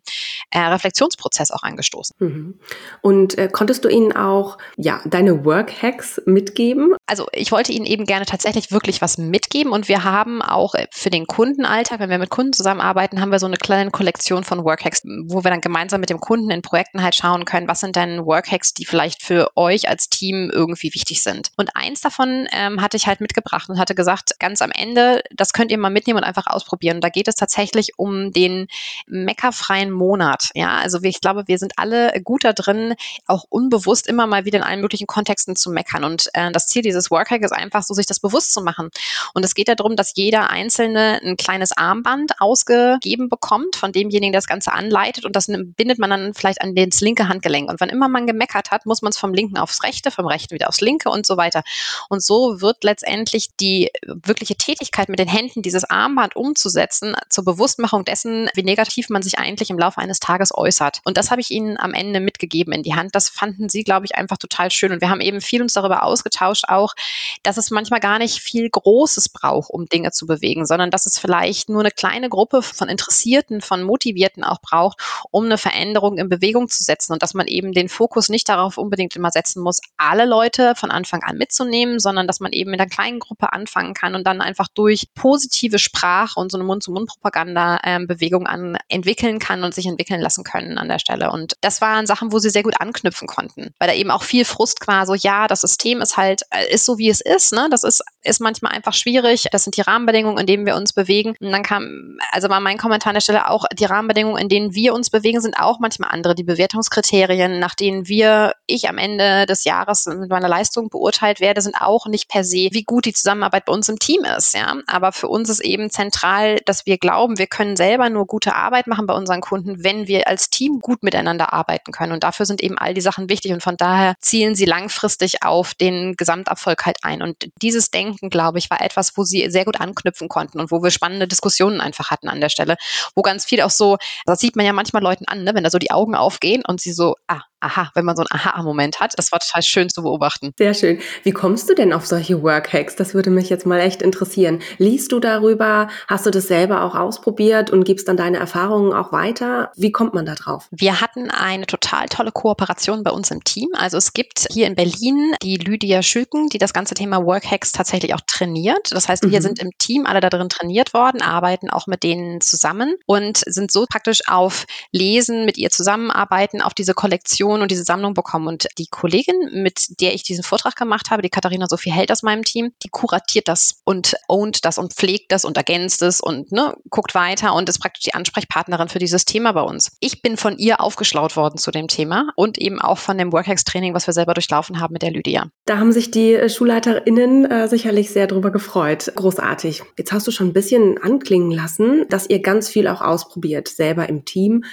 äh, 0.50 0.58
Reflexionsprozess 0.60 1.50
auch 1.50 1.62
angestoßen. 1.62 2.16
Mhm. 2.18 2.58
Und 3.00 3.38
äh, 3.38 3.48
konntest 3.50 3.84
du 3.84 3.88
ihnen 3.88 4.12
auch 4.12 4.58
ja, 4.76 5.00
deine 5.04 5.44
Work-Hacks 5.44 6.22
mitgeben? 6.26 6.94
Also 7.06 7.26
ich 7.32 7.52
wollte 7.52 7.72
Ihnen 7.72 7.86
eben 7.86 8.04
gerne 8.04 8.26
tatsächlich 8.26 8.72
wirklich 8.72 9.00
was 9.00 9.18
mitgeben 9.18 9.72
und 9.72 9.88
wir 9.88 10.04
haben 10.04 10.42
auch 10.42 10.74
äh, 10.74 10.86
für 10.90 11.10
den 11.10 11.26
Kundenalltag, 11.26 12.00
wenn 12.00 12.10
wir 12.10 12.18
mit 12.18 12.30
Kunden 12.30 12.52
zusammenarbeiten, 12.52 13.20
haben 13.20 13.30
wir 13.30 13.38
so 13.38 13.46
eine 13.46 13.56
kleine 13.56 13.90
Kollektion 13.90 14.44
von 14.44 14.64
Work-Hacks, 14.64 15.02
wo 15.26 15.44
wir 15.44 15.50
dann 15.50 15.60
gemeinsam 15.60 16.00
mit 16.00 16.10
dem 16.10 16.18
Kunden 16.18 16.50
in 16.50 16.62
Projekten 16.62 17.02
halt 17.02 17.14
schauen 17.14 17.44
können, 17.44 17.68
was 17.68 17.80
sind 17.80 17.96
denn 17.96 18.24
Work-Hacks, 18.24 18.74
die 18.74 18.84
vielleicht 18.84 19.22
für 19.22 19.50
euch 19.56 19.88
als 19.88 20.08
Team 20.08 20.50
irgendwie 20.52 20.92
wichtig 20.94 21.22
sind. 21.22 21.50
Und 21.56 21.70
eins 21.74 22.00
davon 22.00 22.48
ähm, 22.52 22.80
hatte 22.80 22.96
ich 22.96 23.06
halt 23.06 23.20
mitgebracht 23.20 23.68
und 23.68 23.78
hatte 23.78 23.94
gesagt, 23.94 24.38
ganz 24.40 24.62
am 24.62 24.70
Ende, 24.70 25.22
das 25.34 25.52
könnt 25.52 25.70
ihr 25.70 25.78
mal 25.78 25.90
mitnehmen 25.90 26.18
und 26.18 26.24
einfach 26.24 26.46
ausprobieren. 26.46 27.00
Da 27.00 27.08
geht 27.08 27.28
es 27.28 27.36
tatsächlich 27.36 27.92
um 27.96 28.32
den 28.32 28.66
meckerfreien 29.06 29.90
Monat. 29.90 30.50
Ja, 30.54 30.78
also 30.78 30.98
ich 31.02 31.20
glaube, 31.20 31.44
wir 31.46 31.58
sind 31.58 31.74
alle 31.76 32.20
gut 32.22 32.44
da 32.44 32.52
drin, 32.52 32.94
auch 33.26 33.44
unbewusst 33.48 34.06
immer 34.06 34.26
mal 34.26 34.44
wieder 34.44 34.63
allen 34.64 34.80
möglichen 34.80 35.06
Kontexten 35.06 35.56
zu 35.56 35.70
meckern. 35.70 36.04
Und 36.04 36.28
äh, 36.34 36.50
das 36.52 36.66
Ziel 36.66 36.82
dieses 36.82 37.10
Workhack 37.10 37.42
ist 37.42 37.52
einfach 37.52 37.82
so, 37.82 37.94
sich 37.94 38.06
das 38.06 38.20
bewusst 38.20 38.52
zu 38.52 38.62
machen. 38.62 38.90
Und 39.34 39.44
es 39.44 39.54
geht 39.54 39.68
darum, 39.68 39.96
dass 39.96 40.12
jeder 40.14 40.50
Einzelne 40.50 41.20
ein 41.22 41.36
kleines 41.36 41.72
Armband 41.72 42.40
ausgegeben 42.40 43.28
bekommt, 43.28 43.76
von 43.76 43.92
demjenigen, 43.92 44.32
der 44.32 44.40
das 44.40 44.46
Ganze 44.46 44.72
anleitet. 44.72 45.24
Und 45.24 45.36
das 45.36 45.46
bindet 45.46 45.98
man 45.98 46.10
dann 46.10 46.34
vielleicht 46.34 46.60
an 46.60 46.74
das 46.74 47.00
linke 47.00 47.28
Handgelenk. 47.28 47.70
Und 47.70 47.80
wann 47.80 47.88
immer 47.88 48.08
man 48.08 48.26
gemeckert 48.26 48.70
hat, 48.70 48.86
muss 48.86 49.02
man 49.02 49.10
es 49.10 49.18
vom 49.18 49.34
linken 49.34 49.58
aufs 49.58 49.82
rechte, 49.82 50.10
vom 50.10 50.26
rechten 50.26 50.54
wieder 50.54 50.68
aufs 50.68 50.80
linke 50.80 51.10
und 51.10 51.26
so 51.26 51.36
weiter. 51.36 51.62
Und 52.08 52.22
so 52.22 52.60
wird 52.60 52.84
letztendlich 52.84 53.50
die 53.60 53.90
wirkliche 54.06 54.56
Tätigkeit 54.56 55.08
mit 55.08 55.18
den 55.18 55.28
Händen, 55.28 55.62
dieses 55.62 55.84
Armband 55.84 56.36
umzusetzen, 56.36 57.14
zur 57.28 57.44
Bewusstmachung 57.44 58.04
dessen, 58.04 58.48
wie 58.54 58.62
negativ 58.62 59.08
man 59.08 59.22
sich 59.22 59.38
eigentlich 59.38 59.70
im 59.70 59.78
Laufe 59.78 60.00
eines 60.00 60.20
Tages 60.20 60.54
äußert. 60.54 61.00
Und 61.04 61.16
das 61.16 61.30
habe 61.30 61.40
ich 61.40 61.50
Ihnen 61.50 61.78
am 61.78 61.94
Ende 61.94 62.20
mitgegeben 62.20 62.72
in 62.72 62.82
die 62.82 62.94
Hand. 62.94 63.14
Das 63.14 63.28
fanden 63.28 63.68
Sie, 63.68 63.84
glaube 63.84 64.06
ich, 64.06 64.14
einfach 64.14 64.38
total 64.38 64.53
total 64.54 64.70
schön. 64.70 64.92
Und 64.92 65.00
wir 65.00 65.10
haben 65.10 65.20
eben 65.20 65.40
viel 65.40 65.62
uns 65.62 65.72
darüber 65.72 66.02
ausgetauscht, 66.02 66.64
auch, 66.68 66.94
dass 67.42 67.56
es 67.56 67.70
manchmal 67.70 68.00
gar 68.00 68.18
nicht 68.18 68.40
viel 68.40 68.68
Großes 68.70 69.28
braucht, 69.28 69.70
um 69.70 69.86
Dinge 69.86 70.12
zu 70.12 70.26
bewegen, 70.26 70.66
sondern 70.66 70.90
dass 70.90 71.06
es 71.06 71.18
vielleicht 71.18 71.68
nur 71.68 71.80
eine 71.80 71.90
kleine 71.90 72.28
Gruppe 72.28 72.62
von 72.62 72.88
Interessierten, 72.88 73.60
von 73.60 73.82
Motivierten 73.82 74.44
auch 74.44 74.60
braucht, 74.60 75.00
um 75.30 75.44
eine 75.44 75.58
Veränderung 75.58 76.18
in 76.18 76.28
Bewegung 76.28 76.68
zu 76.68 76.82
setzen 76.82 77.12
und 77.12 77.22
dass 77.22 77.34
man 77.34 77.46
eben 77.46 77.72
den 77.72 77.88
Fokus 77.88 78.28
nicht 78.28 78.48
darauf 78.48 78.78
unbedingt 78.78 79.16
immer 79.16 79.30
setzen 79.30 79.62
muss, 79.62 79.80
alle 79.96 80.26
Leute 80.26 80.74
von 80.76 80.90
Anfang 80.90 81.22
an 81.22 81.36
mitzunehmen, 81.36 81.98
sondern 81.98 82.26
dass 82.26 82.40
man 82.40 82.52
eben 82.52 82.70
mit 82.70 82.80
einer 82.80 82.90
kleinen 82.90 83.18
Gruppe 83.18 83.52
anfangen 83.52 83.94
kann 83.94 84.14
und 84.14 84.26
dann 84.26 84.40
einfach 84.40 84.68
durch 84.68 85.06
positive 85.14 85.78
Sprache 85.78 86.38
und 86.38 86.50
so 86.50 86.58
eine 86.58 86.64
Mund-zu-Mund-Propaganda 86.64 87.80
ähm, 87.84 88.08
an 88.46 88.76
entwickeln 88.88 89.38
kann 89.38 89.64
und 89.64 89.74
sich 89.74 89.86
entwickeln 89.86 90.20
lassen 90.20 90.44
können 90.44 90.78
an 90.78 90.88
der 90.88 90.98
Stelle. 90.98 91.30
Und 91.30 91.54
das 91.60 91.80
waren 91.80 92.06
Sachen, 92.06 92.32
wo 92.32 92.38
sie 92.38 92.50
sehr 92.50 92.62
gut 92.62 92.80
anknüpfen 92.80 93.28
konnten, 93.28 93.74
weil 93.78 93.88
da 93.88 93.94
eben 93.94 94.10
auch 94.10 94.22
viel 94.22 94.33
viel 94.34 94.44
Frust 94.44 94.88
war, 94.88 95.06
so 95.06 95.14
ja, 95.14 95.46
das 95.46 95.60
System 95.60 96.00
ist 96.00 96.16
halt, 96.16 96.42
äh, 96.50 96.74
ist 96.74 96.84
so 96.84 96.98
wie 96.98 97.08
es 97.08 97.20
ist, 97.20 97.52
ne? 97.52 97.68
Das 97.70 97.84
ist, 97.84 98.02
ist 98.24 98.40
manchmal 98.40 98.72
einfach 98.72 98.92
schwierig. 98.92 99.46
Das 99.52 99.62
sind 99.62 99.76
die 99.76 99.80
Rahmenbedingungen, 99.80 100.38
in 100.38 100.46
denen 100.46 100.66
wir 100.66 100.74
uns 100.74 100.92
bewegen. 100.92 101.36
Und 101.40 101.52
dann 101.52 101.62
kam, 101.62 102.18
also 102.32 102.48
war 102.48 102.58
mein 102.58 102.76
Kommentar 102.76 103.10
an 103.10 103.14
der 103.14 103.20
Stelle 103.20 103.48
auch, 103.48 103.64
die 103.72 103.84
Rahmenbedingungen, 103.84 104.42
in 104.42 104.48
denen 104.48 104.74
wir 104.74 104.92
uns 104.92 105.10
bewegen, 105.10 105.40
sind 105.40 105.56
auch 105.56 105.78
manchmal 105.78 106.10
andere. 106.10 106.34
Die 106.34 106.42
Bewertungskriterien, 106.42 107.60
nach 107.60 107.76
denen 107.76 108.08
wir, 108.08 108.54
ich 108.66 108.88
am 108.88 108.98
Ende 108.98 109.46
des 109.46 109.62
Jahres 109.62 110.06
mit 110.06 110.30
meiner 110.30 110.48
Leistung 110.48 110.88
beurteilt 110.88 111.38
werde, 111.38 111.60
sind 111.60 111.76
auch 111.80 112.06
nicht 112.06 112.28
per 112.28 112.42
se, 112.42 112.70
wie 112.72 112.82
gut 112.82 113.04
die 113.04 113.12
Zusammenarbeit 113.12 113.66
bei 113.66 113.72
uns 113.72 113.88
im 113.88 114.00
Team 114.00 114.24
ist, 114.24 114.54
ja. 114.54 114.74
Aber 114.88 115.12
für 115.12 115.28
uns 115.28 115.48
ist 115.48 115.60
eben 115.60 115.90
zentral, 115.90 116.58
dass 116.66 116.86
wir 116.86 116.98
glauben, 116.98 117.38
wir 117.38 117.46
können 117.46 117.76
selber 117.76 118.10
nur 118.10 118.26
gute 118.26 118.56
Arbeit 118.56 118.88
machen 118.88 119.06
bei 119.06 119.14
unseren 119.14 119.42
Kunden, 119.42 119.84
wenn 119.84 120.08
wir 120.08 120.26
als 120.26 120.50
Team 120.50 120.80
gut 120.80 121.04
miteinander 121.04 121.52
arbeiten 121.52 121.92
können. 121.92 122.12
Und 122.12 122.24
dafür 122.24 122.46
sind 122.46 122.60
eben 122.64 122.78
all 122.78 122.94
die 122.94 123.00
Sachen 123.00 123.28
wichtig. 123.28 123.52
Und 123.52 123.62
von 123.62 123.76
daher 123.76 124.16
zielen 124.24 124.54
sie 124.54 124.64
langfristig 124.64 125.42
auf 125.42 125.74
den 125.74 126.16
Gesamterfolg 126.16 126.86
halt 126.86 126.98
ein. 127.02 127.22
Und 127.22 127.48
dieses 127.60 127.90
Denken, 127.90 128.30
glaube 128.30 128.58
ich, 128.58 128.70
war 128.70 128.80
etwas, 128.80 129.16
wo 129.16 129.24
sie 129.24 129.50
sehr 129.50 129.64
gut 129.64 129.80
anknüpfen 129.80 130.28
konnten 130.28 130.60
und 130.60 130.70
wo 130.70 130.82
wir 130.82 130.90
spannende 130.90 131.28
Diskussionen 131.28 131.80
einfach 131.80 132.10
hatten 132.10 132.28
an 132.28 132.40
der 132.40 132.48
Stelle, 132.48 132.76
wo 133.14 133.22
ganz 133.22 133.44
viel 133.44 133.60
auch 133.60 133.70
so, 133.70 133.98
das 134.26 134.40
sieht 134.40 134.56
man 134.56 134.66
ja 134.66 134.72
manchmal 134.72 135.02
Leuten 135.02 135.26
an, 135.26 135.44
ne, 135.44 135.54
wenn 135.54 135.64
da 135.64 135.70
so 135.70 135.78
die 135.78 135.90
Augen 135.90 136.14
aufgehen 136.14 136.62
und 136.66 136.80
sie 136.80 136.92
so, 136.92 137.16
ah, 137.28 137.42
aha, 137.64 137.90
wenn 137.94 138.04
man 138.04 138.16
so 138.16 138.22
einen 138.22 138.40
Aha-Moment 138.40 139.00
hat. 139.00 139.14
Das 139.16 139.32
war 139.32 139.38
total 139.38 139.62
schön 139.62 139.88
zu 139.88 140.02
beobachten. 140.02 140.52
Sehr 140.58 140.74
schön. 140.74 140.98
Wie 141.22 141.32
kommst 141.32 141.68
du 141.68 141.74
denn 141.74 141.92
auf 141.92 142.06
solche 142.06 142.42
Workhacks? 142.42 142.96
Das 142.96 143.14
würde 143.14 143.30
mich 143.30 143.48
jetzt 143.48 143.66
mal 143.66 143.80
echt 143.80 144.02
interessieren. 144.02 144.60
Liest 144.78 145.12
du 145.12 145.20
darüber? 145.20 145.88
Hast 146.08 146.26
du 146.26 146.30
das 146.30 146.48
selber 146.48 146.82
auch 146.82 146.94
ausprobiert 146.94 147.70
und 147.70 147.84
gibst 147.84 148.08
dann 148.08 148.16
deine 148.16 148.38
Erfahrungen 148.38 148.92
auch 148.92 149.12
weiter? 149.12 149.72
Wie 149.76 149.92
kommt 149.92 150.14
man 150.14 150.26
da 150.26 150.34
drauf? 150.34 150.68
Wir 150.70 151.00
hatten 151.00 151.30
eine 151.30 151.66
total 151.66 152.06
tolle 152.08 152.32
Kooperation 152.32 153.02
bei 153.02 153.10
uns 153.10 153.30
im 153.30 153.42
Team. 153.44 153.68
Also 153.74 153.96
es 153.96 154.12
gibt 154.12 154.46
hier 154.50 154.66
in 154.66 154.74
Berlin 154.74 155.34
die 155.42 155.56
Lydia 155.56 156.02
Schülken, 156.02 156.48
die 156.48 156.58
das 156.58 156.72
ganze 156.72 156.94
Thema 156.94 157.24
Workhacks 157.24 157.72
tatsächlich 157.72 158.14
auch 158.14 158.20
trainiert. 158.26 158.90
Das 158.92 159.08
heißt, 159.08 159.30
wir 159.30 159.38
mhm. 159.38 159.42
sind 159.42 159.58
im 159.58 159.70
Team 159.78 160.06
alle 160.06 160.20
da 160.20 160.30
drin 160.30 160.48
trainiert 160.48 160.94
worden, 160.94 161.22
arbeiten 161.22 161.70
auch 161.70 161.86
mit 161.86 162.02
denen 162.02 162.40
zusammen 162.40 162.94
und 163.06 163.38
sind 163.46 163.72
so 163.72 163.86
praktisch 163.88 164.20
auf 164.28 164.66
Lesen, 164.92 165.44
mit 165.44 165.58
ihr 165.58 165.70
zusammenarbeiten, 165.70 166.62
auf 166.62 166.74
diese 166.74 166.94
Kollektion 166.94 167.53
Informationen 167.54 167.62
und 167.62 167.70
diese 167.70 167.84
Sammlung 167.84 168.14
bekommen. 168.14 168.48
Und 168.48 168.66
die 168.78 168.86
Kollegin, 168.86 169.62
mit 169.62 170.00
der 170.00 170.14
ich 170.14 170.22
diesen 170.22 170.44
Vortrag 170.44 170.76
gemacht 170.76 171.10
habe, 171.10 171.22
die 171.22 171.28
Katharina 171.28 171.66
Sophie 171.68 171.92
Held 171.92 172.10
aus 172.10 172.22
meinem 172.22 172.42
Team, 172.42 172.72
die 172.82 172.88
kuratiert 172.88 173.48
das 173.48 173.80
und 173.84 174.14
ownt 174.28 174.64
das 174.64 174.78
und 174.78 174.92
pflegt 174.92 175.32
das 175.32 175.44
und 175.44 175.56
ergänzt 175.56 176.02
es 176.02 176.20
und 176.20 176.52
ne, 176.52 176.74
guckt 176.90 177.14
weiter 177.14 177.54
und 177.54 177.68
ist 177.68 177.78
praktisch 177.78 178.04
die 178.04 178.14
Ansprechpartnerin 178.14 178.88
für 178.88 178.98
dieses 178.98 179.24
Thema 179.24 179.52
bei 179.52 179.62
uns. 179.62 179.96
Ich 180.00 180.22
bin 180.22 180.36
von 180.36 180.58
ihr 180.58 180.80
aufgeschlaut 180.80 181.36
worden 181.36 181.58
zu 181.58 181.70
dem 181.70 181.88
Thema 181.88 182.28
und 182.36 182.58
eben 182.58 182.80
auch 182.80 182.98
von 182.98 183.18
dem 183.18 183.32
Workhex-Training, 183.32 183.94
was 183.94 184.06
wir 184.06 184.14
selber 184.14 184.34
durchlaufen 184.34 184.80
haben 184.80 184.92
mit 184.92 185.02
der 185.02 185.10
Lydia. 185.10 185.48
Da 185.66 185.78
haben 185.78 185.92
sich 185.92 186.10
die 186.10 186.34
äh, 186.34 186.48
SchulleiterInnen 186.48 187.50
äh, 187.50 187.68
sicherlich 187.68 188.10
sehr 188.10 188.26
drüber 188.26 188.50
gefreut. 188.50 189.12
Großartig. 189.14 189.82
Jetzt 189.96 190.12
hast 190.12 190.26
du 190.26 190.30
schon 190.30 190.48
ein 190.48 190.52
bisschen 190.52 190.98
anklingen 190.98 191.50
lassen, 191.50 192.06
dass 192.08 192.28
ihr 192.28 192.40
ganz 192.40 192.68
viel 192.68 192.88
auch 192.88 193.00
ausprobiert, 193.00 193.68
selber 193.68 194.08
im 194.08 194.24
Team 194.24 194.64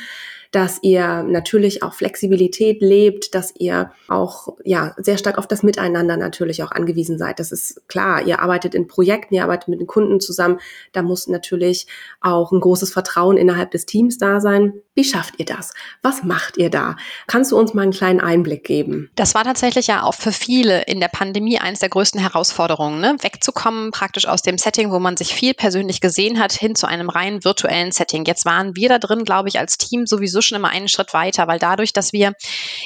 dass 0.51 0.79
ihr 0.81 1.23
natürlich 1.23 1.81
auch 1.81 1.93
Flexibilität 1.93 2.81
lebt, 2.81 3.33
dass 3.33 3.53
ihr 3.57 3.91
auch 4.09 4.49
ja 4.65 4.93
sehr 4.97 5.17
stark 5.17 5.37
auf 5.37 5.47
das 5.47 5.63
Miteinander 5.63 6.17
natürlich 6.17 6.61
auch 6.61 6.71
angewiesen 6.71 7.17
seid. 7.17 7.39
Das 7.39 7.51
ist 7.53 7.87
klar. 7.87 8.25
Ihr 8.25 8.39
arbeitet 8.39 8.75
in 8.75 8.87
Projekten, 8.87 9.33
ihr 9.33 9.43
arbeitet 9.43 9.69
mit 9.69 9.79
den 9.79 9.87
Kunden 9.87 10.19
zusammen. 10.19 10.59
Da 10.91 11.01
muss 11.03 11.27
natürlich 11.27 11.87
auch 12.19 12.51
ein 12.51 12.59
großes 12.59 12.91
Vertrauen 12.91 13.37
innerhalb 13.37 13.71
des 13.71 13.85
Teams 13.85 14.17
da 14.17 14.41
sein. 14.41 14.73
Wie 14.93 15.05
schafft 15.05 15.35
ihr 15.37 15.45
das? 15.45 15.73
Was 16.01 16.23
macht 16.23 16.57
ihr 16.57 16.69
da? 16.69 16.97
Kannst 17.27 17.53
du 17.53 17.57
uns 17.57 17.73
mal 17.73 17.83
einen 17.83 17.93
kleinen 17.93 18.19
Einblick 18.19 18.65
geben? 18.65 19.09
Das 19.15 19.33
war 19.33 19.45
tatsächlich 19.45 19.87
ja 19.87 20.03
auch 20.03 20.15
für 20.15 20.33
viele 20.33 20.81
in 20.83 20.99
der 20.99 21.07
Pandemie 21.07 21.59
eines 21.59 21.79
der 21.79 21.87
größten 21.87 22.19
Herausforderungen, 22.19 22.99
ne? 22.99 23.15
wegzukommen 23.21 23.91
praktisch 23.91 24.27
aus 24.27 24.41
dem 24.41 24.57
Setting, 24.57 24.91
wo 24.91 24.99
man 24.99 25.15
sich 25.15 25.33
viel 25.33 25.53
persönlich 25.53 26.01
gesehen 26.01 26.39
hat, 26.39 26.51
hin 26.51 26.75
zu 26.75 26.87
einem 26.87 27.09
rein 27.09 27.45
virtuellen 27.45 27.93
Setting. 27.93 28.25
Jetzt 28.25 28.45
waren 28.45 28.75
wir 28.75 28.89
da 28.89 28.99
drin, 28.99 29.23
glaube 29.23 29.47
ich, 29.47 29.59
als 29.59 29.77
Team 29.77 30.05
sowieso 30.05 30.40
schon 30.41 30.57
immer 30.57 30.69
einen 30.69 30.87
Schritt 30.87 31.13
weiter, 31.13 31.47
weil 31.47 31.59
dadurch, 31.59 31.93
dass 31.93 32.13
wir 32.13 32.33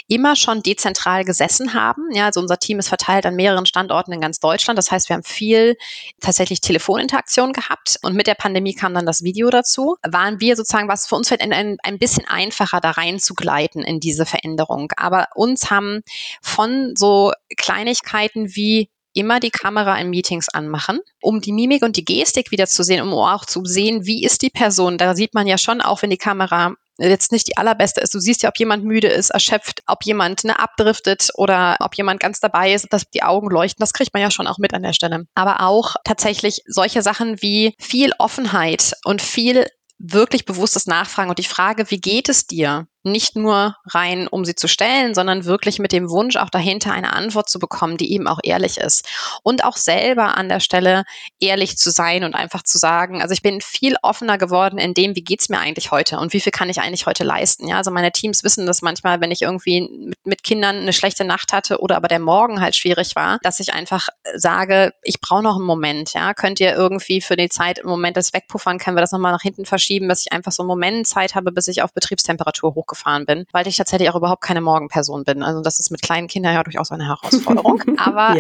immer 0.08 0.36
schon 0.36 0.62
dezentral 0.62 1.26
gesessen 1.26 1.74
haben, 1.74 2.10
ja, 2.12 2.26
also 2.26 2.40
unser 2.40 2.58
Team 2.58 2.80
ist 2.80 2.90
verteilt 2.90 3.26
an 3.26 3.36
mehreren 3.36 3.66
Standorten 3.66 4.12
in 4.12 4.22
ganz 4.22 4.40
Deutschland. 4.40 4.78
Das 4.78 4.92
heißt, 4.92 5.10
wir 5.10 5.16
haben 5.16 5.24
viel 5.24 5.76
tatsächlich 6.22 6.62
Telefoninteraktion 6.62 7.54
gehabt 7.54 7.98
und 8.02 8.16
mit 8.16 8.28
der 8.28 8.36
Pandemie 8.36 8.74
kam 8.74 8.94
dann 8.94 9.06
das 9.06 9.24
Video 9.24 9.50
dazu. 9.50 9.98
Waren 10.04 10.40
wir 10.40 10.56
sozusagen, 10.56 10.88
was 10.88 11.08
für 11.08 11.16
uns 11.16 11.32
ein, 11.32 11.54
ein, 11.54 11.78
ein 11.84 12.00
bisschen 12.00 12.28
einfacher 12.28 12.80
da 12.80 12.92
reinzugleiten 12.92 13.84
in 13.84 14.00
diese 14.00 14.26
Veränderung. 14.26 14.92
Aber 14.98 15.28
uns 15.36 15.70
haben 15.70 16.02
von 16.42 16.94
so 16.96 17.32
Kleinigkeiten 17.58 18.56
wie 18.56 18.90
immer 19.16 19.40
die 19.40 19.50
Kamera 19.50 19.98
in 19.98 20.10
Meetings 20.10 20.50
anmachen, 20.50 21.00
um 21.22 21.42
die 21.42 21.54
Mimik 21.54 21.84
und 21.84 21.96
die 21.96 22.06
Gestik 22.06 22.52
wieder 22.52 22.68
zu 22.68 22.84
sehen, 22.84 23.02
um 23.02 23.14
auch 23.14 23.46
zu 23.46 23.64
sehen, 23.66 24.06
wie 24.06 24.24
ist 24.24 24.42
die 24.42 24.50
Person. 24.50 24.98
Da 24.98 25.16
sieht 25.16 25.34
man 25.34 25.48
ja 25.48 25.58
schon 25.58 25.82
auch, 25.82 26.02
wenn 26.02 26.10
die 26.10 26.18
Kamera 26.18 26.76
jetzt 26.98 27.32
nicht 27.32 27.48
die 27.48 27.58
allerbeste 27.58 28.02
ist. 28.02 28.14
Du 28.14 28.20
siehst 28.20 28.44
ja, 28.44 28.50
ob 28.50 28.58
jemand 28.58 28.84
müde 28.84 29.08
ist, 29.08 29.30
erschöpft, 29.30 29.84
ob 29.88 30.04
jemand 30.04 30.44
ne, 30.44 30.58
abdriftet 30.60 31.30
oder 31.36 31.78
ob 31.80 31.96
jemand 31.96 32.20
ganz 32.20 32.40
dabei 32.40 32.74
ist, 32.74 32.88
dass 32.92 33.10
die 33.10 33.24
Augen 33.24 33.50
leuchten. 33.50 33.82
Das 33.82 33.94
kriegt 33.94 34.14
man 34.14 34.22
ja 34.22 34.32
schon 34.32 34.48
auch 34.48 34.58
mit 34.58 34.74
an 34.74 34.84
der 34.84 34.94
Stelle. 34.94 35.26
Aber 35.36 35.62
auch 35.62 35.96
tatsächlich 36.04 36.62
solche 36.68 37.02
Sachen 37.02 37.42
wie 37.42 37.76
viel 37.80 38.12
Offenheit 38.18 38.94
und 39.04 39.22
viel 39.22 39.68
wirklich 39.98 40.46
bewusstes 40.46 40.88
Nachfragen 40.88 41.30
und 41.30 41.40
die 41.40 41.44
Frage, 41.44 41.90
wie 41.90 42.00
geht 42.00 42.30
es 42.30 42.48
dir? 42.48 42.88
Nicht 43.06 43.36
nur 43.36 43.76
rein, 43.86 44.28
um 44.28 44.46
sie 44.46 44.56
zu 44.56 44.68
stellen, 44.68 45.14
sondern 45.14 45.46
wirklich 45.46 45.78
mit 45.78 45.92
dem 45.92 46.10
Wunsch 46.10 46.38
auch 46.38 46.50
dahinter 46.50 46.92
eine 46.92 47.14
Antwort 47.14 47.50
zu 47.50 47.60
bekommen, 47.60 47.98
die 47.98 48.12
eben 48.12 48.28
auch 48.28 48.40
ehrlich 48.44 48.78
ist. 48.80 49.08
Und 49.44 49.64
auch 49.64 49.78
selber 49.78 50.38
an 50.38 50.50
der 50.50 50.60
Stelle 50.60 51.04
ehrlich 51.40 51.78
zu 51.78 51.92
sein 51.92 52.24
und 52.24 52.34
einfach 52.34 52.64
zu 52.64 52.80
sagen, 52.80 53.22
also 53.22 53.34
ich 53.34 53.44
bin 53.44 53.62
viel 53.62 53.96
offener 54.02 54.40
geworden 54.40 54.80
in 54.80 54.96
dem, 54.96 55.16
wie 55.16 55.24
geht's 55.24 55.50
mir 55.50 55.60
eigentlich 55.60 55.92
heute 55.92 56.18
und 56.18 56.34
wie 56.34 56.40
viel 56.40 56.52
kann 56.52 56.70
ich 56.70 56.82
eigentlich 56.82 57.06
heute 57.06 57.24
leisten. 57.24 57.68
Ja, 57.68 57.78
also 57.78 57.92
meine 57.92 58.12
Teams 58.12 58.44
wissen 58.44 58.66
das 58.66 58.82
manchmal, 58.82 59.22
wenn 59.22 59.32
ich 59.32 59.44
irgendwie 59.44 59.82
mit, 59.82 60.26
mit 60.26 60.44
Kindern 60.44 60.78
eine 60.78 60.94
schlechte 60.94 61.26
Nacht 61.26 61.54
hatte 61.54 61.80
oder 61.80 61.98
aber 61.98 62.08
der 62.08 62.20
Morgen 62.20 62.60
halt 62.60 62.76
schwierig 62.76 63.16
war, 63.16 63.38
dass 63.44 63.60
ich 63.60 63.74
einfach 63.74 64.08
sage, 64.34 64.94
ich 65.04 65.22
brauche 65.22 65.44
noch 65.44 65.58
einen 65.58 65.66
Moment. 65.66 66.14
Ja, 66.14 66.34
könnt 66.34 66.60
ihr 66.60 66.74
irgendwie 66.74 67.22
für 67.22 67.36
die 67.36 67.50
Zeit 67.50 67.78
im 67.78 67.88
Moment 67.88 68.18
das 68.18 68.34
wegpuffern, 68.34 68.80
können 68.80 68.98
wir 68.98 69.02
das 69.02 69.12
nochmal 69.12 69.32
nach 69.32 69.44
hinten 69.44 69.66
verschieben, 69.66 70.10
dass 70.10 70.22
ich 70.22 70.32
einfach 70.32 70.52
so 70.52 70.64
einen 70.64 70.70
Moment 70.70 71.08
Zeit 71.08 71.36
habe, 71.36 71.52
bis 71.52 71.68
ich 71.68 71.84
auf 71.84 71.94
Betriebstemperatur 71.94 72.74
hochgefahren 72.74 72.95
gefahren 72.96 73.26
bin, 73.26 73.46
weil 73.52 73.68
ich 73.68 73.76
tatsächlich 73.76 74.10
auch 74.10 74.16
überhaupt 74.16 74.42
keine 74.42 74.62
Morgenperson 74.62 75.24
bin. 75.24 75.44
Also 75.44 75.62
das 75.62 75.80
ist 75.80 75.92
mit 75.92 76.02
kleinen 76.02 76.28
Kindern 76.28 76.54
ja 76.54 76.64
durchaus 76.64 76.92
eine 76.92 77.06
Herausforderung. 77.06 77.84
Aber 77.98 78.36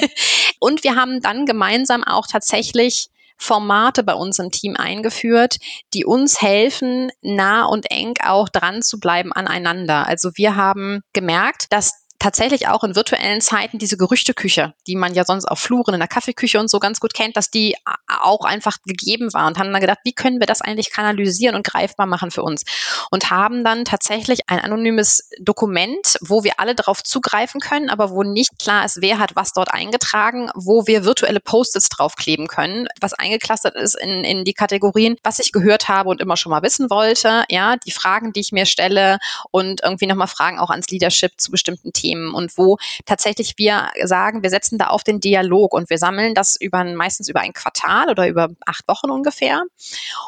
und 0.60 0.84
wir 0.84 0.94
haben 0.94 1.20
dann 1.20 1.46
gemeinsam 1.46 2.04
auch 2.04 2.26
tatsächlich 2.26 3.08
Formate 3.36 4.02
bei 4.04 4.12
uns 4.12 4.38
im 4.38 4.50
Team 4.50 4.76
eingeführt, 4.76 5.56
die 5.94 6.04
uns 6.04 6.42
helfen, 6.42 7.10
nah 7.22 7.64
und 7.64 7.90
eng 7.90 8.14
auch 8.22 8.50
dran 8.50 8.82
zu 8.82 9.00
bleiben 9.00 9.32
aneinander. 9.32 10.06
Also 10.06 10.30
wir 10.34 10.56
haben 10.56 11.00
gemerkt, 11.14 11.72
dass 11.72 11.99
tatsächlich 12.20 12.68
auch 12.68 12.84
in 12.84 12.94
virtuellen 12.94 13.40
Zeiten 13.40 13.78
diese 13.78 13.96
Gerüchteküche, 13.96 14.74
die 14.86 14.94
man 14.94 15.14
ja 15.14 15.24
sonst 15.24 15.46
auf 15.46 15.58
Fluren 15.58 15.94
in 15.94 16.00
der 16.00 16.08
Kaffeeküche 16.08 16.60
und 16.60 16.70
so 16.70 16.78
ganz 16.78 17.00
gut 17.00 17.14
kennt, 17.14 17.36
dass 17.36 17.50
die 17.50 17.74
auch 18.22 18.44
einfach 18.44 18.76
gegeben 18.84 19.32
war 19.32 19.46
und 19.46 19.58
haben 19.58 19.72
dann 19.72 19.80
gedacht, 19.80 20.00
wie 20.04 20.12
können 20.12 20.38
wir 20.38 20.46
das 20.46 20.60
eigentlich 20.60 20.92
kanalisieren 20.92 21.56
und 21.56 21.66
greifbar 21.66 22.06
machen 22.06 22.30
für 22.30 22.42
uns? 22.42 22.64
Und 23.10 23.30
haben 23.30 23.64
dann 23.64 23.84
tatsächlich 23.84 24.40
ein 24.48 24.60
anonymes 24.60 25.30
Dokument, 25.40 26.18
wo 26.20 26.44
wir 26.44 26.60
alle 26.60 26.74
darauf 26.74 27.02
zugreifen 27.02 27.60
können, 27.60 27.88
aber 27.88 28.10
wo 28.10 28.22
nicht 28.22 28.58
klar 28.58 28.84
ist, 28.84 29.00
wer 29.00 29.18
hat 29.18 29.34
was 29.34 29.52
dort 29.52 29.72
eingetragen, 29.72 30.50
wo 30.54 30.86
wir 30.86 31.04
virtuelle 31.04 31.40
Post-its 31.40 31.88
draufkleben 31.88 32.46
können, 32.46 32.86
was 33.00 33.14
eingeclustert 33.14 33.74
ist 33.74 33.96
in, 33.98 34.24
in 34.24 34.44
die 34.44 34.54
Kategorien, 34.54 35.16
was 35.24 35.38
ich 35.38 35.52
gehört 35.52 35.88
habe 35.88 36.10
und 36.10 36.20
immer 36.20 36.36
schon 36.36 36.50
mal 36.50 36.62
wissen 36.62 36.90
wollte, 36.90 37.44
ja, 37.48 37.76
die 37.76 37.92
Fragen, 37.92 38.34
die 38.34 38.40
ich 38.40 38.52
mir 38.52 38.66
stelle 38.66 39.18
und 39.50 39.82
irgendwie 39.82 40.06
nochmal 40.06 40.26
Fragen 40.26 40.58
auch 40.58 40.70
ans 40.70 40.88
Leadership 40.88 41.40
zu 41.40 41.50
bestimmten 41.50 41.94
Themen 41.94 42.09
Themen 42.10 42.34
und 42.34 42.56
wo 42.56 42.78
tatsächlich 43.06 43.54
wir 43.56 43.90
sagen, 44.04 44.42
wir 44.42 44.50
setzen 44.50 44.78
da 44.78 44.88
auf 44.88 45.04
den 45.04 45.20
Dialog 45.20 45.72
und 45.72 45.90
wir 45.90 45.98
sammeln 45.98 46.34
das 46.34 46.56
über 46.60 46.84
meistens 46.84 47.28
über 47.28 47.40
ein 47.40 47.52
Quartal 47.52 48.10
oder 48.10 48.28
über 48.28 48.48
acht 48.66 48.86
Wochen 48.88 49.10
ungefähr. 49.10 49.62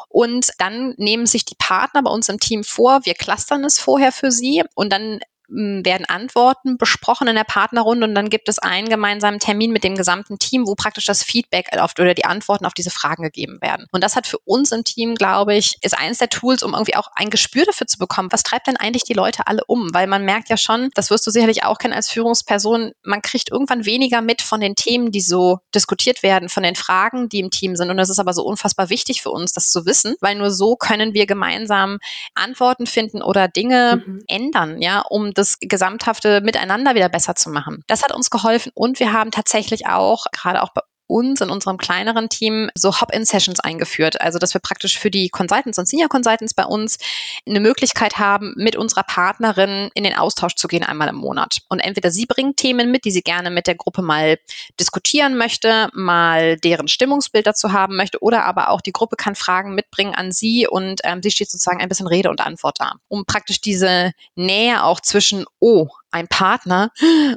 Und 0.08 0.50
dann 0.58 0.94
nehmen 0.96 1.26
sich 1.26 1.44
die 1.44 1.56
Partner 1.56 2.02
bei 2.02 2.10
uns 2.10 2.28
im 2.28 2.38
Team 2.38 2.64
vor, 2.64 3.00
wir 3.04 3.14
clustern 3.14 3.64
es 3.64 3.78
vorher 3.78 4.12
für 4.12 4.30
sie 4.30 4.62
und 4.74 4.92
dann 4.92 5.20
werden 5.52 6.06
Antworten 6.06 6.78
besprochen 6.78 7.28
in 7.28 7.34
der 7.34 7.44
Partnerrunde 7.44 8.06
und 8.06 8.14
dann 8.14 8.30
gibt 8.30 8.48
es 8.48 8.58
einen 8.58 8.88
gemeinsamen 8.88 9.38
Termin 9.38 9.70
mit 9.70 9.84
dem 9.84 9.96
gesamten 9.96 10.38
Team, 10.38 10.66
wo 10.66 10.74
praktisch 10.74 11.04
das 11.04 11.22
Feedback 11.22 11.68
auf, 11.78 11.92
oder 11.98 12.14
die 12.14 12.24
Antworten 12.24 12.64
auf 12.64 12.72
diese 12.72 12.90
Fragen 12.90 13.22
gegeben 13.22 13.58
werden. 13.60 13.86
Und 13.92 14.02
das 14.02 14.16
hat 14.16 14.26
für 14.26 14.38
uns 14.44 14.72
im 14.72 14.84
Team, 14.84 15.14
glaube 15.14 15.54
ich, 15.54 15.76
ist 15.82 15.98
eines 15.98 16.18
der 16.18 16.30
Tools, 16.30 16.62
um 16.62 16.72
irgendwie 16.72 16.96
auch 16.96 17.08
ein 17.14 17.28
Gespür 17.28 17.64
dafür 17.66 17.86
zu 17.86 17.98
bekommen, 17.98 18.32
was 18.32 18.42
treibt 18.42 18.66
denn 18.66 18.78
eigentlich 18.78 19.04
die 19.04 19.12
Leute 19.12 19.46
alle 19.46 19.62
um? 19.66 19.92
Weil 19.92 20.06
man 20.06 20.24
merkt 20.24 20.48
ja 20.48 20.56
schon, 20.56 20.88
das 20.94 21.10
wirst 21.10 21.26
du 21.26 21.30
sicherlich 21.30 21.64
auch 21.64 21.78
kennen 21.78 21.94
als 21.94 22.08
Führungsperson, 22.08 22.92
man 23.02 23.20
kriegt 23.20 23.50
irgendwann 23.50 23.84
weniger 23.84 24.22
mit 24.22 24.40
von 24.40 24.60
den 24.60 24.74
Themen, 24.74 25.10
die 25.10 25.20
so 25.20 25.58
diskutiert 25.74 26.22
werden, 26.22 26.48
von 26.48 26.62
den 26.62 26.76
Fragen, 26.76 27.28
die 27.28 27.40
im 27.40 27.50
Team 27.50 27.76
sind. 27.76 27.90
Und 27.90 27.98
das 27.98 28.08
ist 28.08 28.18
aber 28.18 28.32
so 28.32 28.42
unfassbar 28.42 28.88
wichtig 28.88 29.20
für 29.20 29.30
uns, 29.30 29.52
das 29.52 29.68
zu 29.68 29.84
wissen, 29.84 30.14
weil 30.20 30.36
nur 30.36 30.50
so 30.50 30.76
können 30.76 31.12
wir 31.12 31.26
gemeinsam 31.26 31.98
Antworten 32.34 32.86
finden 32.86 33.20
oder 33.22 33.48
Dinge 33.48 34.02
mhm. 34.06 34.22
ändern, 34.26 34.80
ja, 34.80 35.00
um 35.00 35.34
das 35.34 35.41
das 35.42 35.58
gesamthafte 35.60 36.40
Miteinander 36.40 36.94
wieder 36.94 37.08
besser 37.08 37.34
zu 37.34 37.50
machen. 37.50 37.82
Das 37.88 38.02
hat 38.02 38.12
uns 38.14 38.30
geholfen 38.30 38.72
und 38.74 39.00
wir 39.00 39.12
haben 39.12 39.30
tatsächlich 39.30 39.86
auch, 39.86 40.26
gerade 40.32 40.62
auch 40.62 40.70
bei 40.72 40.82
uns 41.12 41.40
in 41.40 41.50
unserem 41.50 41.76
kleineren 41.76 42.28
Team 42.28 42.70
so 42.74 43.00
Hop-in-Sessions 43.00 43.60
eingeführt. 43.60 44.20
Also, 44.20 44.38
dass 44.38 44.54
wir 44.54 44.60
praktisch 44.60 44.98
für 44.98 45.10
die 45.10 45.28
Consultants 45.28 45.78
und 45.78 45.86
Senior 45.86 46.08
Consultants 46.08 46.54
bei 46.54 46.64
uns 46.64 46.98
eine 47.46 47.60
Möglichkeit 47.60 48.18
haben, 48.18 48.54
mit 48.56 48.76
unserer 48.76 49.02
Partnerin 49.02 49.90
in 49.94 50.04
den 50.04 50.16
Austausch 50.16 50.54
zu 50.54 50.68
gehen 50.68 50.82
einmal 50.82 51.08
im 51.08 51.16
Monat. 51.16 51.58
Und 51.68 51.80
entweder 51.80 52.10
sie 52.10 52.26
bringt 52.26 52.56
Themen 52.56 52.90
mit, 52.90 53.04
die 53.04 53.10
sie 53.10 53.22
gerne 53.22 53.50
mit 53.50 53.66
der 53.66 53.74
Gruppe 53.74 54.02
mal 54.02 54.38
diskutieren 54.80 55.36
möchte, 55.36 55.90
mal 55.92 56.56
deren 56.56 56.88
Stimmungsbild 56.88 57.46
dazu 57.46 57.72
haben 57.72 57.96
möchte, 57.96 58.22
oder 58.22 58.44
aber 58.44 58.70
auch 58.70 58.80
die 58.80 58.92
Gruppe 58.92 59.16
kann 59.16 59.34
Fragen 59.34 59.74
mitbringen 59.74 60.14
an 60.14 60.32
sie 60.32 60.66
und 60.66 61.02
ähm, 61.04 61.22
sie 61.22 61.30
steht 61.30 61.50
sozusagen 61.50 61.80
ein 61.80 61.88
bisschen 61.88 62.06
Rede 62.06 62.30
und 62.30 62.40
Antwort 62.40 62.80
da, 62.80 62.94
um 63.08 63.26
praktisch 63.26 63.60
diese 63.60 64.12
Nähe 64.34 64.82
auch 64.82 65.00
zwischen, 65.00 65.44
oh, 65.58 65.88
ein 66.12 66.28
Partner, 66.28 66.90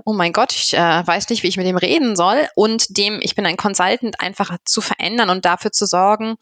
oh 0.05 0.13
mein 0.13 0.33
Gott, 0.33 0.53
ich 0.53 0.73
äh, 0.73 1.07
weiß 1.07 1.29
nicht, 1.29 1.43
wie 1.43 1.47
ich 1.47 1.57
mit 1.57 1.65
dem 1.65 1.77
reden 1.77 2.15
soll. 2.15 2.47
Und 2.55 2.97
dem, 2.97 3.19
ich 3.21 3.35
bin 3.35 3.45
ein 3.45 3.57
Consultant, 3.57 4.19
einfach 4.19 4.57
zu 4.65 4.81
verändern 4.81 5.29
und 5.29 5.45
dafür 5.45 5.71
zu 5.71 5.85
sorgen, 5.85 6.35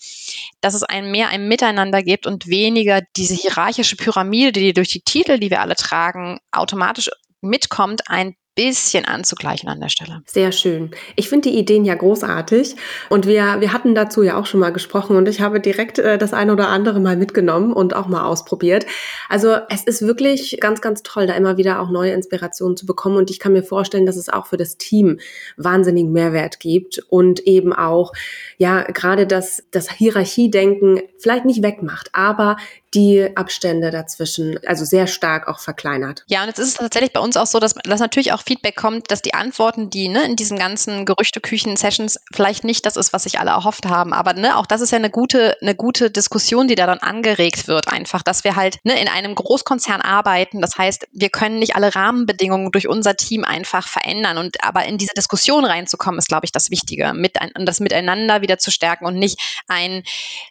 dass 0.62 0.74
es 0.74 0.84
ein 0.84 1.12
mehr 1.12 1.30
ein 1.30 1.48
Miteinander 1.48 2.04
gibt 2.04 2.28
und 2.28 2.48
weniger 2.48 3.02
diese 3.16 3.36
hierarchische 3.36 3.96
Pyramide, 3.96 4.52
die 4.52 4.74
durch 4.74 4.90
die 4.90 5.02
Titel, 5.02 5.40
die 5.40 5.50
wir 5.50 5.62
alle 5.62 5.76
tragen, 5.76 6.40
automatisch 6.52 7.10
mitkommt, 7.42 8.10
ein 8.10 8.36
bisschen 8.56 9.06
anzugleichen 9.06 9.68
an 9.68 9.80
der 9.80 9.90
Stelle. 9.90 10.22
Sehr 10.28 10.52
schön. 10.52 10.92
Ich 11.16 11.28
finde 11.28 11.50
die 11.50 11.58
Ideen 11.58 11.86
ja 11.86 11.96
großartig 11.96 12.76
und 13.10 13.26
wir, 13.26 13.62
wir 13.62 13.74
hatten 13.74 13.96
dazu 13.96 14.22
ja 14.22 14.38
auch 14.38 14.46
schon 14.46 14.60
mal 14.60 14.72
gesprochen 14.72 15.16
und 15.16 15.28
ich 15.28 15.42
habe 15.42 15.60
direkt 15.60 15.98
äh, 15.98 16.18
das 16.18 16.34
eine 16.34 16.54
oder 16.54 16.68
andere 16.68 17.00
mal 17.00 17.18
mitgenommen 17.18 17.74
und 17.74 17.96
auch 17.96 18.08
mal 18.08 18.26
ausprobiert. 18.26 18.86
Also 19.28 19.56
es 19.70 19.84
ist 19.84 20.04
wirklich 20.04 20.58
ganz, 20.60 20.82
ganz 20.82 21.02
toll, 21.02 21.26
da 21.26 21.34
immer 21.34 21.58
wieder 21.58 21.82
auch 21.82 21.90
neue 21.90 22.12
Inspirationen 22.12 22.78
zu 22.78 22.86
bekommen 22.86 23.18
und 23.18 23.32
ich 23.32 23.40
kann 23.40 23.54
mir 23.54 23.64
vorstellen, 23.64 24.06
dass 24.06 24.18
es 24.18 24.30
auch 24.30 24.46
für 24.46 24.58
das 24.58 24.78
Team 24.78 25.20
wahnsinnigen 25.58 26.12
Mehrwert 26.12 26.60
gibt 26.60 27.00
und 27.10 27.40
eben 27.48 27.74
auch, 27.74 28.14
ja, 28.58 28.84
gerade 28.84 29.26
das, 29.26 29.64
das 29.72 29.90
Hierarchiedenken 29.90 31.02
vielleicht 31.18 31.46
nicht 31.46 31.64
wegmacht, 31.64 32.10
aber 32.14 32.58
die 32.94 33.36
Abstände 33.36 33.90
dazwischen 33.92 34.60
also 34.66 34.86
sehr 34.86 35.08
stark 35.08 35.48
auch 35.48 35.60
verkleinert. 35.60 36.24
Ja, 36.28 36.42
und 36.42 36.48
jetzt 36.48 36.60
ist 36.60 36.68
es 36.68 36.74
tatsächlich 36.76 37.14
bei 37.14 37.20
uns 37.20 37.38
auch 37.38 37.48
so, 37.48 37.60
dass, 37.60 37.74
dass 37.74 38.00
natürlich 38.00 38.34
auch 38.34 38.43
Feedback 38.44 38.76
kommt, 38.76 39.12
dass 39.12 39.22
die 39.22 39.34
Antworten, 39.34 39.90
die 39.90 40.08
ne, 40.08 40.24
in 40.24 40.36
diesen 40.36 40.58
ganzen 40.58 41.06
Gerüchteküchen-Sessions 41.06 42.20
vielleicht 42.34 42.64
nicht 42.64 42.86
das 42.86 42.96
ist, 42.96 43.14
was 43.14 43.24
sich 43.24 43.40
alle 43.40 43.52
erhofft 43.52 43.86
haben. 43.86 44.14
Aber 44.14 44.34
ne, 44.34 44.58
auch 44.58 44.66
das 44.66 44.82
ist 44.82 44.92
ja 44.92 44.98
eine 44.98 45.10
gute, 45.10 45.58
eine 45.62 45.76
gute 45.76 46.12
Diskussion, 46.12 46.68
die 46.68 46.76
da 46.76 46.86
dann 46.86 47.00
angeregt 47.00 47.68
wird, 47.68 47.88
einfach, 47.88 48.22
dass 48.24 48.44
wir 48.44 48.56
halt 48.56 48.78
ne, 48.84 49.00
in 49.00 49.08
einem 49.08 49.36
Großkonzern 49.36 50.02
arbeiten. 50.02 50.62
Das 50.62 50.78
heißt, 50.78 51.08
wir 51.12 51.30
können 51.30 51.60
nicht 51.60 51.76
alle 51.76 51.96
Rahmenbedingungen 51.96 52.72
durch 52.72 52.88
unser 52.88 53.16
Team 53.16 53.44
einfach 53.44 53.88
verändern. 53.88 54.38
Und 54.38 54.64
aber 54.64 54.86
in 54.86 54.98
diese 54.98 55.14
Diskussion 55.16 55.66
reinzukommen, 55.66 56.20
ist, 56.20 56.28
glaube 56.28 56.46
ich, 56.46 56.52
das 56.52 56.70
Wichtige, 56.70 57.14
mit 57.14 57.38
das 57.56 57.80
Miteinander 57.80 58.42
wieder 58.42 58.58
zu 58.58 58.72
stärken 58.72 59.06
und 59.06 59.16
nicht 59.16 59.40
ein, 59.68 60.04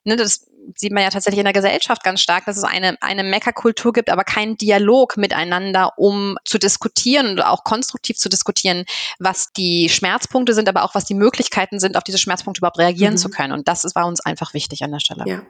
ne, 0.04 0.16
das 0.16 0.46
sieht 0.76 0.92
man 0.92 1.02
ja 1.02 1.10
tatsächlich 1.10 1.38
in 1.38 1.44
der 1.44 1.52
Gesellschaft 1.52 2.02
ganz 2.02 2.20
stark, 2.20 2.44
dass 2.46 2.56
es 2.56 2.64
eine, 2.64 2.96
eine 3.00 3.24
Meckerkultur 3.24 3.92
gibt, 3.92 4.10
aber 4.10 4.24
keinen 4.24 4.56
Dialog 4.56 5.16
miteinander, 5.16 5.92
um 5.98 6.36
zu 6.44 6.58
diskutieren 6.58 7.28
und 7.28 7.40
auch 7.40 7.64
konstruktiv 7.64 8.16
zu 8.16 8.28
diskutieren, 8.28 8.84
was 9.18 9.52
die 9.52 9.88
Schmerzpunkte 9.88 10.54
sind, 10.54 10.68
aber 10.68 10.84
auch 10.84 10.94
was 10.94 11.04
die 11.04 11.14
Möglichkeiten 11.14 11.80
sind, 11.80 11.96
auf 11.96 12.04
diese 12.04 12.18
Schmerzpunkte 12.18 12.60
überhaupt 12.60 12.78
reagieren 12.78 13.14
mhm. 13.14 13.18
zu 13.18 13.30
können. 13.30 13.52
Und 13.52 13.68
das 13.68 13.84
ist, 13.84 13.94
war 13.94 14.06
uns 14.06 14.20
einfach 14.20 14.54
wichtig 14.54 14.82
an 14.82 14.92
der 14.92 15.00
Stelle. 15.00 15.24
Ja. 15.26 15.42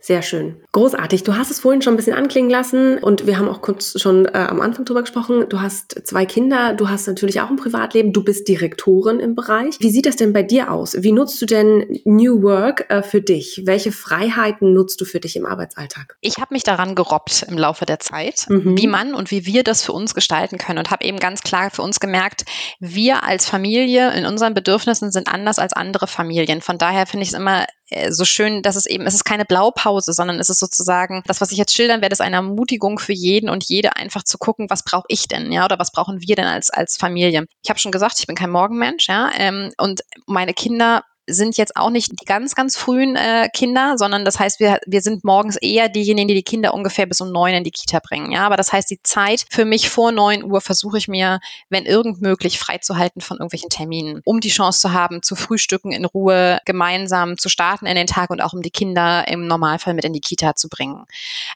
Sehr 0.00 0.22
schön. 0.22 0.56
Großartig. 0.72 1.24
Du 1.24 1.36
hast 1.36 1.50
es 1.50 1.60
vorhin 1.60 1.82
schon 1.82 1.94
ein 1.94 1.96
bisschen 1.96 2.14
anklingen 2.14 2.50
lassen 2.50 2.98
und 2.98 3.26
wir 3.26 3.38
haben 3.38 3.48
auch 3.48 3.62
kurz 3.62 4.00
schon 4.00 4.26
äh, 4.26 4.30
am 4.32 4.60
Anfang 4.60 4.84
drüber 4.84 5.02
gesprochen. 5.02 5.46
Du 5.48 5.60
hast 5.60 6.06
zwei 6.06 6.24
Kinder, 6.26 6.74
du 6.74 6.88
hast 6.88 7.06
natürlich 7.06 7.40
auch 7.40 7.50
ein 7.50 7.56
Privatleben, 7.56 8.12
du 8.12 8.22
bist 8.22 8.48
Direktorin 8.48 9.20
im 9.20 9.34
Bereich. 9.34 9.76
Wie 9.80 9.90
sieht 9.90 10.06
das 10.06 10.16
denn 10.16 10.32
bei 10.32 10.42
dir 10.42 10.72
aus? 10.72 10.96
Wie 11.02 11.12
nutzt 11.12 11.40
du 11.42 11.46
denn 11.46 12.00
New 12.04 12.42
Work 12.42 12.86
äh, 12.88 13.02
für 13.02 13.20
dich? 13.20 13.62
Welche 13.64 13.92
Freiheiten 13.92 14.72
nutzt 14.72 15.00
du 15.00 15.04
für 15.04 15.20
dich 15.20 15.36
im 15.36 15.46
Arbeitsalltag? 15.46 16.16
Ich 16.20 16.36
habe 16.38 16.54
mich 16.54 16.62
daran 16.62 16.94
gerobbt 16.94 17.44
im 17.48 17.58
Laufe 17.58 17.86
der 17.86 17.98
Zeit, 17.98 18.46
mhm. 18.48 18.78
wie 18.78 18.86
man 18.86 19.14
und 19.14 19.30
wie 19.30 19.46
wir 19.46 19.64
das 19.64 19.82
für 19.82 19.92
uns 19.92 20.14
gestalten 20.14 20.58
können 20.58 20.78
und 20.78 20.90
habe 20.90 21.04
eben 21.04 21.18
ganz 21.18 21.42
klar 21.42 21.70
für 21.70 21.82
uns 21.82 22.00
gemerkt, 22.00 22.44
wir 22.80 23.24
als 23.24 23.46
Familie 23.46 24.12
in 24.14 24.26
unseren 24.26 24.54
Bedürfnissen 24.54 25.10
sind 25.10 25.28
anders 25.28 25.58
als 25.58 25.72
andere 25.72 26.06
Familien. 26.06 26.60
Von 26.60 26.78
daher 26.78 27.06
finde 27.06 27.24
ich 27.24 27.30
es 27.30 27.34
immer 27.34 27.66
so 28.10 28.24
schön, 28.24 28.62
dass 28.62 28.76
es 28.76 28.86
eben, 28.86 29.06
es 29.06 29.14
ist 29.14 29.24
keine 29.24 29.44
Blaupause, 29.44 30.12
sondern 30.12 30.38
es 30.40 30.50
ist 30.50 30.58
sozusagen, 30.58 31.22
das, 31.26 31.40
was 31.40 31.52
ich 31.52 31.58
jetzt 31.58 31.74
schildern 31.74 32.02
werde, 32.02 32.12
ist 32.12 32.20
eine 32.20 32.36
Ermutigung 32.36 32.98
für 32.98 33.12
jeden 33.12 33.48
und 33.48 33.64
jede 33.64 33.96
einfach 33.96 34.22
zu 34.22 34.36
gucken, 34.38 34.68
was 34.68 34.82
brauche 34.82 35.06
ich 35.08 35.26
denn, 35.26 35.50
ja, 35.52 35.64
oder 35.64 35.78
was 35.78 35.90
brauchen 35.90 36.20
wir 36.20 36.36
denn 36.36 36.46
als, 36.46 36.70
als 36.70 36.96
Familie. 36.96 37.46
Ich 37.62 37.70
habe 37.70 37.78
schon 37.78 37.92
gesagt, 37.92 38.18
ich 38.18 38.26
bin 38.26 38.36
kein 38.36 38.50
Morgenmensch, 38.50 39.08
ja, 39.08 39.30
ähm, 39.36 39.72
und 39.78 40.02
meine 40.26 40.52
Kinder 40.52 41.02
sind 41.28 41.56
jetzt 41.56 41.76
auch 41.76 41.90
nicht 41.90 42.12
die 42.12 42.24
ganz, 42.24 42.54
ganz 42.54 42.76
frühen 42.76 43.16
äh, 43.16 43.48
Kinder, 43.52 43.94
sondern 43.96 44.24
das 44.24 44.38
heißt, 44.38 44.60
wir, 44.60 44.80
wir 44.86 45.02
sind 45.02 45.24
morgens 45.24 45.56
eher 45.56 45.88
diejenigen, 45.88 46.28
die 46.28 46.34
die 46.34 46.42
Kinder 46.42 46.74
ungefähr 46.74 47.06
bis 47.06 47.20
um 47.20 47.30
neun 47.30 47.54
in 47.54 47.64
die 47.64 47.70
Kita 47.70 48.00
bringen. 48.00 48.32
Ja, 48.32 48.46
aber 48.46 48.56
das 48.56 48.72
heißt, 48.72 48.90
die 48.90 49.02
Zeit 49.02 49.44
für 49.50 49.64
mich 49.64 49.88
vor 49.88 50.12
neun 50.12 50.44
Uhr 50.44 50.60
versuche 50.60 50.98
ich 50.98 51.08
mir, 51.08 51.40
wenn 51.68 51.84
irgend 51.84 52.20
möglich, 52.20 52.58
freizuhalten 52.58 53.20
von 53.20 53.38
irgendwelchen 53.38 53.70
Terminen, 53.70 54.20
um 54.24 54.40
die 54.40 54.48
Chance 54.48 54.80
zu 54.80 54.92
haben, 54.92 55.22
zu 55.22 55.36
frühstücken 55.36 55.92
in 55.92 56.04
Ruhe, 56.04 56.58
gemeinsam 56.64 57.38
zu 57.38 57.48
starten 57.48 57.86
in 57.86 57.96
den 57.96 58.06
Tag 58.06 58.30
und 58.30 58.40
auch 58.40 58.52
um 58.52 58.62
die 58.62 58.70
Kinder 58.70 59.26
im 59.28 59.46
Normalfall 59.46 59.94
mit 59.94 60.04
in 60.04 60.12
die 60.12 60.20
Kita 60.20 60.54
zu 60.56 60.68
bringen. 60.68 61.04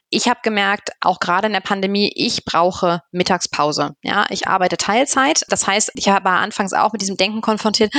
Ich 0.09 0.27
habe 0.27 0.39
gemerkt, 0.43 0.91
auch 1.01 1.19
gerade 1.19 1.47
in 1.47 1.53
der 1.53 1.59
Pandemie, 1.61 2.11
ich 2.15 2.45
brauche 2.45 3.01
Mittagspause. 3.11 3.95
Ja, 4.03 4.25
ich 4.29 4.47
arbeite 4.47 4.77
Teilzeit. 4.77 5.43
Das 5.49 5.67
heißt, 5.67 5.91
ich 5.95 6.07
war 6.07 6.25
anfangs 6.25 6.73
auch 6.73 6.93
mit 6.93 7.01
diesem 7.01 7.17
Denken 7.17 7.41
konfrontiert, 7.41 7.93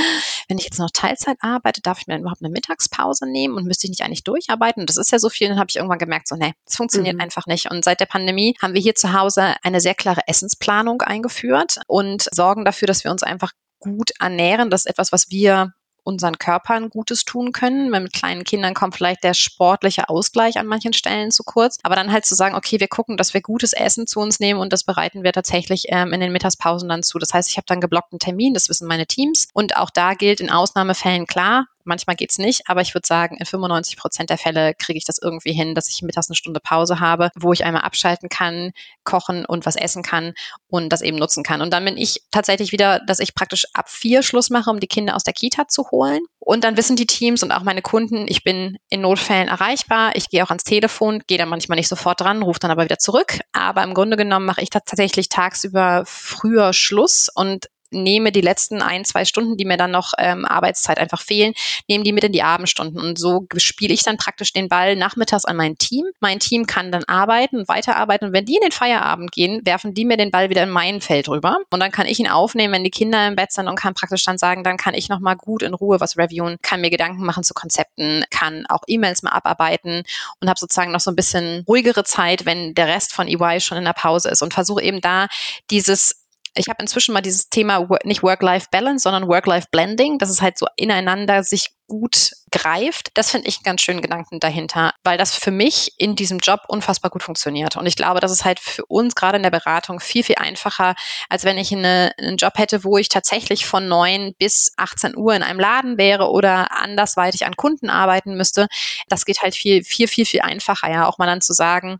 wenn 0.47 0.57
ich 0.57 0.65
jetzt 0.65 0.79
noch 0.79 0.89
Teilzeit 0.91 1.37
arbeite, 1.41 1.64
arbeite, 1.65 1.81
darf 1.81 1.99
ich 1.99 2.07
mir 2.07 2.19
überhaupt 2.19 2.41
eine 2.41 2.51
Mittagspause 2.51 3.25
nehmen 3.25 3.55
und 3.55 3.65
müsste 3.65 3.87
ich 3.87 3.89
nicht 3.89 4.01
eigentlich 4.01 4.23
durcharbeiten? 4.23 4.83
Und 4.83 4.89
das 4.89 4.97
ist 4.97 5.11
ja 5.11 5.19
so 5.19 5.29
viel. 5.29 5.49
Dann 5.49 5.57
habe 5.57 5.67
ich 5.69 5.75
irgendwann 5.75 5.97
gemerkt, 5.97 6.27
so, 6.27 6.35
nee, 6.35 6.53
das 6.65 6.75
funktioniert 6.75 7.15
mhm. 7.15 7.21
einfach 7.21 7.47
nicht. 7.47 7.71
Und 7.71 7.83
seit 7.83 7.99
der 7.99 8.05
Pandemie 8.05 8.55
haben 8.61 8.73
wir 8.73 8.81
hier 8.81 8.95
zu 8.95 9.13
Hause 9.13 9.55
eine 9.63 9.81
sehr 9.81 9.95
klare 9.95 10.21
Essensplanung 10.27 11.01
eingeführt 11.01 11.77
und 11.87 12.27
sorgen 12.31 12.65
dafür, 12.65 12.87
dass 12.87 13.03
wir 13.03 13.11
uns 13.11 13.23
einfach 13.23 13.51
gut 13.79 14.11
ernähren. 14.19 14.69
Das 14.69 14.81
ist 14.81 14.91
etwas, 14.91 15.11
was 15.11 15.29
wir 15.29 15.73
unseren 16.05 16.37
Körpern 16.37 16.89
Gutes 16.89 17.25
tun 17.25 17.51
können. 17.51 17.89
Mit 17.89 18.13
kleinen 18.13 18.43
Kindern 18.43 18.73
kommt 18.73 18.95
vielleicht 18.95 19.23
der 19.23 19.33
sportliche 19.33 20.07
Ausgleich 20.07 20.57
an 20.57 20.67
manchen 20.67 20.93
Stellen 20.93 21.31
zu 21.31 21.43
kurz. 21.43 21.77
Aber 21.83 21.95
dann 21.95 22.11
halt 22.11 22.25
zu 22.25 22.35
sagen, 22.35 22.55
okay, 22.55 22.79
wir 22.79 22.87
gucken, 22.87 23.17
dass 23.17 23.33
wir 23.33 23.41
gutes 23.41 23.73
Essen 23.73 24.07
zu 24.07 24.19
uns 24.19 24.39
nehmen 24.39 24.59
und 24.59 24.71
das 24.71 24.83
bereiten 24.83 25.23
wir 25.23 25.33
tatsächlich 25.33 25.85
ähm, 25.89 26.13
in 26.13 26.21
den 26.21 26.31
Mittagspausen 26.31 26.87
dann 26.87 27.03
zu. 27.03 27.17
Das 27.19 27.33
heißt, 27.33 27.49
ich 27.49 27.57
habe 27.57 27.65
dann 27.67 27.81
geblockten 27.81 28.19
Termin, 28.19 28.53
das 28.53 28.69
wissen 28.69 28.87
meine 28.87 29.07
Teams. 29.07 29.47
Und 29.53 29.75
auch 29.75 29.89
da 29.89 30.13
gilt 30.13 30.39
in 30.39 30.51
Ausnahmefällen 30.51 31.25
klar, 31.25 31.67
Manchmal 31.85 32.15
geht's 32.15 32.37
nicht, 32.37 32.63
aber 32.67 32.81
ich 32.81 32.93
würde 32.93 33.07
sagen, 33.07 33.37
in 33.37 33.45
95 33.45 33.97
Prozent 33.97 34.29
der 34.29 34.37
Fälle 34.37 34.73
kriege 34.73 34.97
ich 34.97 35.05
das 35.05 35.19
irgendwie 35.21 35.53
hin, 35.53 35.75
dass 35.75 35.87
ich 35.87 36.01
mittags 36.01 36.29
eine 36.29 36.35
Stunde 36.35 36.59
Pause 36.59 36.99
habe, 36.99 37.29
wo 37.35 37.53
ich 37.53 37.63
einmal 37.63 37.83
abschalten 37.83 38.27
kann, 38.29 38.71
kochen 39.03 39.45
und 39.45 39.65
was 39.65 39.75
essen 39.75 40.03
kann 40.03 40.33
und 40.67 40.89
das 40.89 41.01
eben 41.01 41.17
nutzen 41.17 41.43
kann. 41.43 41.61
Und 41.61 41.71
dann 41.71 41.85
bin 41.85 41.97
ich 41.97 42.21
tatsächlich 42.31 42.71
wieder, 42.71 42.99
dass 42.99 43.19
ich 43.19 43.35
praktisch 43.35 43.65
ab 43.73 43.89
vier 43.89 44.23
Schluss 44.23 44.49
mache, 44.49 44.69
um 44.69 44.79
die 44.79 44.87
Kinder 44.87 45.15
aus 45.15 45.23
der 45.23 45.33
Kita 45.33 45.67
zu 45.67 45.91
holen. 45.91 46.21
Und 46.39 46.63
dann 46.63 46.77
wissen 46.77 46.95
die 46.95 47.07
Teams 47.07 47.43
und 47.43 47.51
auch 47.51 47.63
meine 47.63 47.81
Kunden, 47.81 48.25
ich 48.27 48.43
bin 48.43 48.77
in 48.89 49.01
Notfällen 49.01 49.47
erreichbar. 49.47 50.15
Ich 50.15 50.29
gehe 50.29 50.43
auch 50.43 50.49
ans 50.49 50.63
Telefon, 50.63 51.23
gehe 51.27 51.37
dann 51.37 51.49
manchmal 51.49 51.77
nicht 51.77 51.87
sofort 51.87 52.21
dran, 52.21 52.43
rufe 52.43 52.59
dann 52.59 52.71
aber 52.71 52.83
wieder 52.83 52.99
zurück. 52.99 53.39
Aber 53.51 53.83
im 53.83 53.93
Grunde 53.93 54.17
genommen 54.17 54.45
mache 54.45 54.61
ich 54.61 54.69
tatsächlich 54.69 55.29
tagsüber 55.29 56.03
früher 56.05 56.73
Schluss 56.73 57.29
und 57.33 57.67
nehme 57.91 58.31
die 58.31 58.41
letzten 58.41 58.81
ein, 58.81 59.05
zwei 59.05 59.25
Stunden, 59.25 59.57
die 59.57 59.65
mir 59.65 59.77
dann 59.77 59.91
noch 59.91 60.13
ähm, 60.17 60.45
Arbeitszeit 60.45 60.97
einfach 60.99 61.21
fehlen, 61.21 61.53
nehme 61.87 62.03
die 62.03 62.11
mit 62.11 62.23
in 62.23 62.31
die 62.31 62.43
Abendstunden. 62.43 62.99
Und 62.99 63.17
so 63.17 63.45
spiele 63.57 63.93
ich 63.93 64.01
dann 64.01 64.17
praktisch 64.17 64.53
den 64.53 64.69
Ball 64.69 64.95
nachmittags 64.95 65.45
an 65.45 65.55
mein 65.55 65.77
Team. 65.77 66.05
Mein 66.19 66.39
Team 66.39 66.65
kann 66.65 66.91
dann 66.91 67.03
arbeiten 67.05 67.57
und 67.57 67.67
weiterarbeiten. 67.67 68.27
Und 68.27 68.33
wenn 68.33 68.45
die 68.45 68.55
in 68.55 68.61
den 68.61 68.71
Feierabend 68.71 69.31
gehen, 69.31 69.61
werfen 69.65 69.93
die 69.93 70.05
mir 70.05 70.17
den 70.17 70.31
Ball 70.31 70.49
wieder 70.49 70.63
in 70.63 70.69
mein 70.69 71.01
Feld 71.01 71.29
rüber. 71.29 71.57
Und 71.69 71.79
dann 71.79 71.91
kann 71.91 72.07
ich 72.07 72.19
ihn 72.19 72.27
aufnehmen, 72.27 72.73
wenn 72.73 72.83
die 72.83 72.91
Kinder 72.91 73.27
im 73.27 73.35
Bett 73.35 73.51
sind 73.51 73.67
und 73.67 73.75
kann 73.75 73.93
praktisch 73.93 74.23
dann 74.23 74.37
sagen, 74.37 74.63
dann 74.63 74.77
kann 74.77 74.93
ich 74.93 75.09
nochmal 75.09 75.35
gut 75.35 75.63
in 75.63 75.73
Ruhe 75.73 75.99
was 75.99 76.17
reviewen, 76.17 76.57
kann 76.61 76.81
mir 76.81 76.89
Gedanken 76.89 77.25
machen 77.25 77.43
zu 77.43 77.53
Konzepten, 77.53 78.23
kann 78.29 78.65
auch 78.67 78.81
E-Mails 78.87 79.23
mal 79.23 79.31
abarbeiten 79.31 80.03
und 80.41 80.49
habe 80.49 80.59
sozusagen 80.59 80.91
noch 80.91 80.99
so 80.99 81.11
ein 81.11 81.15
bisschen 81.15 81.63
ruhigere 81.67 82.03
Zeit, 82.03 82.45
wenn 82.45 82.73
der 82.73 82.87
Rest 82.87 83.13
von 83.13 83.27
EY 83.27 83.59
schon 83.59 83.77
in 83.77 83.85
der 83.85 83.93
Pause 83.93 84.29
ist 84.29 84.41
und 84.41 84.53
versuche 84.53 84.81
eben 84.81 85.01
da 85.01 85.27
dieses 85.69 86.24
ich 86.55 86.67
habe 86.69 86.81
inzwischen 86.81 87.13
mal 87.13 87.21
dieses 87.21 87.49
Thema 87.49 87.87
nicht 88.03 88.23
Work-Life-Balance, 88.23 89.03
sondern 89.03 89.27
Work-Life-Blending, 89.27 90.17
dass 90.17 90.29
es 90.29 90.41
halt 90.41 90.57
so 90.57 90.67
ineinander 90.77 91.43
sich 91.43 91.69
gut 91.87 92.31
greift. 92.51 93.09
Das 93.15 93.31
finde 93.31 93.47
ich 93.47 93.57
einen 93.57 93.63
ganz 93.63 93.81
schönen 93.81 94.01
Gedanken 94.01 94.39
dahinter, 94.39 94.93
weil 95.03 95.17
das 95.17 95.35
für 95.35 95.51
mich 95.51 95.93
in 95.97 96.15
diesem 96.15 96.39
Job 96.39 96.61
unfassbar 96.67 97.11
gut 97.11 97.23
funktioniert. 97.23 97.75
Und 97.75 97.85
ich 97.85 97.95
glaube, 97.95 98.19
das 98.19 98.31
ist 98.31 98.45
halt 98.45 98.59
für 98.59 98.85
uns 98.85 99.13
gerade 99.15 99.37
in 99.37 99.43
der 99.43 99.51
Beratung 99.51 99.99
viel, 99.99 100.23
viel 100.23 100.37
einfacher, 100.37 100.95
als 101.29 101.43
wenn 101.43 101.57
ich 101.57 101.73
eine, 101.73 102.13
einen 102.17 102.37
Job 102.37 102.53
hätte, 102.57 102.83
wo 102.83 102.97
ich 102.97 103.09
tatsächlich 103.09 103.65
von 103.65 103.87
9 103.87 104.33
bis 104.37 104.73
18 104.77 105.17
Uhr 105.17 105.35
in 105.35 105.43
einem 105.43 105.59
Laden 105.59 105.97
wäre 105.97 106.29
oder 106.29 106.71
andersweitig 106.71 107.45
an 107.45 107.55
Kunden 107.55 107.89
arbeiten 107.89 108.35
müsste. 108.35 108.67
Das 109.09 109.25
geht 109.25 109.41
halt 109.41 109.55
viel, 109.55 109.83
viel, 109.83 110.07
viel, 110.07 110.25
viel 110.25 110.41
einfacher, 110.41 110.89
ja, 110.89 111.07
auch 111.07 111.17
mal 111.17 111.27
dann 111.27 111.41
zu 111.41 111.53
sagen, 111.53 111.99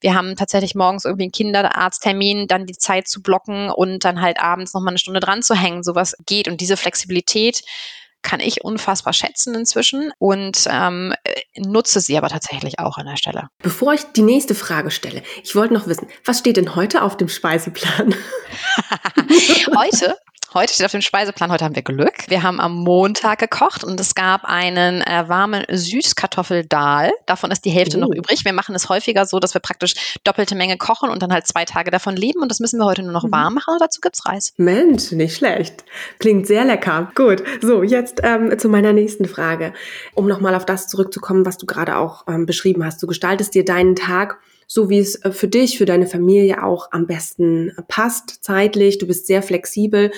wir 0.00 0.14
haben 0.14 0.34
tatsächlich 0.36 0.74
morgens 0.74 1.04
irgendwie 1.04 1.24
einen 1.24 1.32
Kinderarzttermin, 1.32 2.46
dann 2.48 2.66
die 2.66 2.76
Zeit 2.76 3.06
zu 3.06 3.22
blocken 3.22 3.70
und 3.70 4.04
dann 4.04 4.20
halt 4.20 4.40
abends 4.40 4.74
nochmal 4.74 4.92
eine 4.92 4.98
Stunde 4.98 5.20
dran 5.20 5.42
zu 5.42 5.54
hängen. 5.54 5.82
Sowas 5.82 6.16
geht. 6.26 6.48
Und 6.48 6.60
diese 6.60 6.76
Flexibilität 6.76 7.62
kann 8.22 8.40
ich 8.40 8.64
unfassbar 8.64 9.12
schätzen 9.12 9.54
inzwischen 9.54 10.12
und 10.18 10.66
ähm, 10.70 11.14
nutze 11.56 12.00
sie 12.00 12.16
aber 12.16 12.28
tatsächlich 12.28 12.78
auch 12.78 12.96
an 12.98 13.06
der 13.06 13.16
Stelle. 13.16 13.48
Bevor 13.62 13.94
ich 13.94 14.02
die 14.16 14.22
nächste 14.22 14.54
Frage 14.54 14.90
stelle, 14.90 15.22
ich 15.42 15.54
wollte 15.54 15.74
noch 15.74 15.86
wissen, 15.86 16.08
was 16.24 16.38
steht 16.38 16.56
denn 16.56 16.74
heute 16.76 17.02
auf 17.02 17.16
dem 17.16 17.28
Speiseplan? 17.28 18.14
heute 19.76 20.16
Heute 20.52 20.72
steht 20.72 20.84
auf 20.84 20.90
dem 20.90 21.00
Speiseplan, 21.00 21.52
heute 21.52 21.64
haben 21.64 21.76
wir 21.76 21.82
Glück. 21.82 22.28
Wir 22.28 22.42
haben 22.42 22.58
am 22.58 22.74
Montag 22.74 23.38
gekocht 23.38 23.84
und 23.84 24.00
es 24.00 24.16
gab 24.16 24.44
einen 24.44 25.00
äh, 25.02 25.28
warmen 25.28 25.64
Süßkartoffeldahl. 25.70 27.12
Davon 27.26 27.52
ist 27.52 27.64
die 27.64 27.70
Hälfte 27.70 27.98
oh. 27.98 28.00
noch 28.00 28.10
übrig. 28.10 28.44
Wir 28.44 28.52
machen 28.52 28.74
es 28.74 28.88
häufiger 28.88 29.26
so, 29.26 29.38
dass 29.38 29.54
wir 29.54 29.60
praktisch 29.60 30.18
doppelte 30.24 30.56
Menge 30.56 30.76
kochen 30.76 31.08
und 31.08 31.22
dann 31.22 31.32
halt 31.32 31.46
zwei 31.46 31.64
Tage 31.66 31.92
davon 31.92 32.16
leben. 32.16 32.42
Und 32.42 32.48
das 32.50 32.58
müssen 32.58 32.80
wir 32.80 32.84
heute 32.84 33.04
nur 33.04 33.12
noch 33.12 33.22
mhm. 33.22 33.30
warm 33.30 33.54
machen 33.54 33.74
und 33.74 33.80
dazu 33.80 34.00
gibt 34.00 34.16
es 34.16 34.26
Reis. 34.26 34.52
Mensch, 34.56 35.12
nicht 35.12 35.36
schlecht. 35.36 35.84
Klingt 36.18 36.48
sehr 36.48 36.64
lecker. 36.64 37.12
Gut, 37.14 37.44
so 37.62 37.84
jetzt 37.84 38.09
ähm, 38.22 38.58
zu 38.58 38.68
meiner 38.68 38.92
nächsten 38.92 39.26
Frage. 39.26 39.72
Um 40.14 40.26
nochmal 40.26 40.54
auf 40.54 40.66
das 40.66 40.88
zurückzukommen, 40.88 41.46
was 41.46 41.58
du 41.58 41.66
gerade 41.66 41.96
auch 41.96 42.24
ähm, 42.28 42.46
beschrieben 42.46 42.84
hast. 42.84 43.02
Du 43.02 43.06
gestaltest 43.06 43.54
dir 43.54 43.64
deinen 43.64 43.96
Tag 43.96 44.38
so 44.72 44.88
wie 44.88 45.00
es 45.00 45.16
äh, 45.24 45.32
für 45.32 45.48
dich, 45.48 45.78
für 45.78 45.84
deine 45.84 46.06
Familie 46.06 46.62
auch 46.62 46.92
am 46.92 47.08
besten 47.08 47.72
passt, 47.88 48.44
zeitlich. 48.44 48.98
Du 48.98 49.06
bist 49.08 49.26
sehr 49.26 49.42
flexibel 49.42 50.12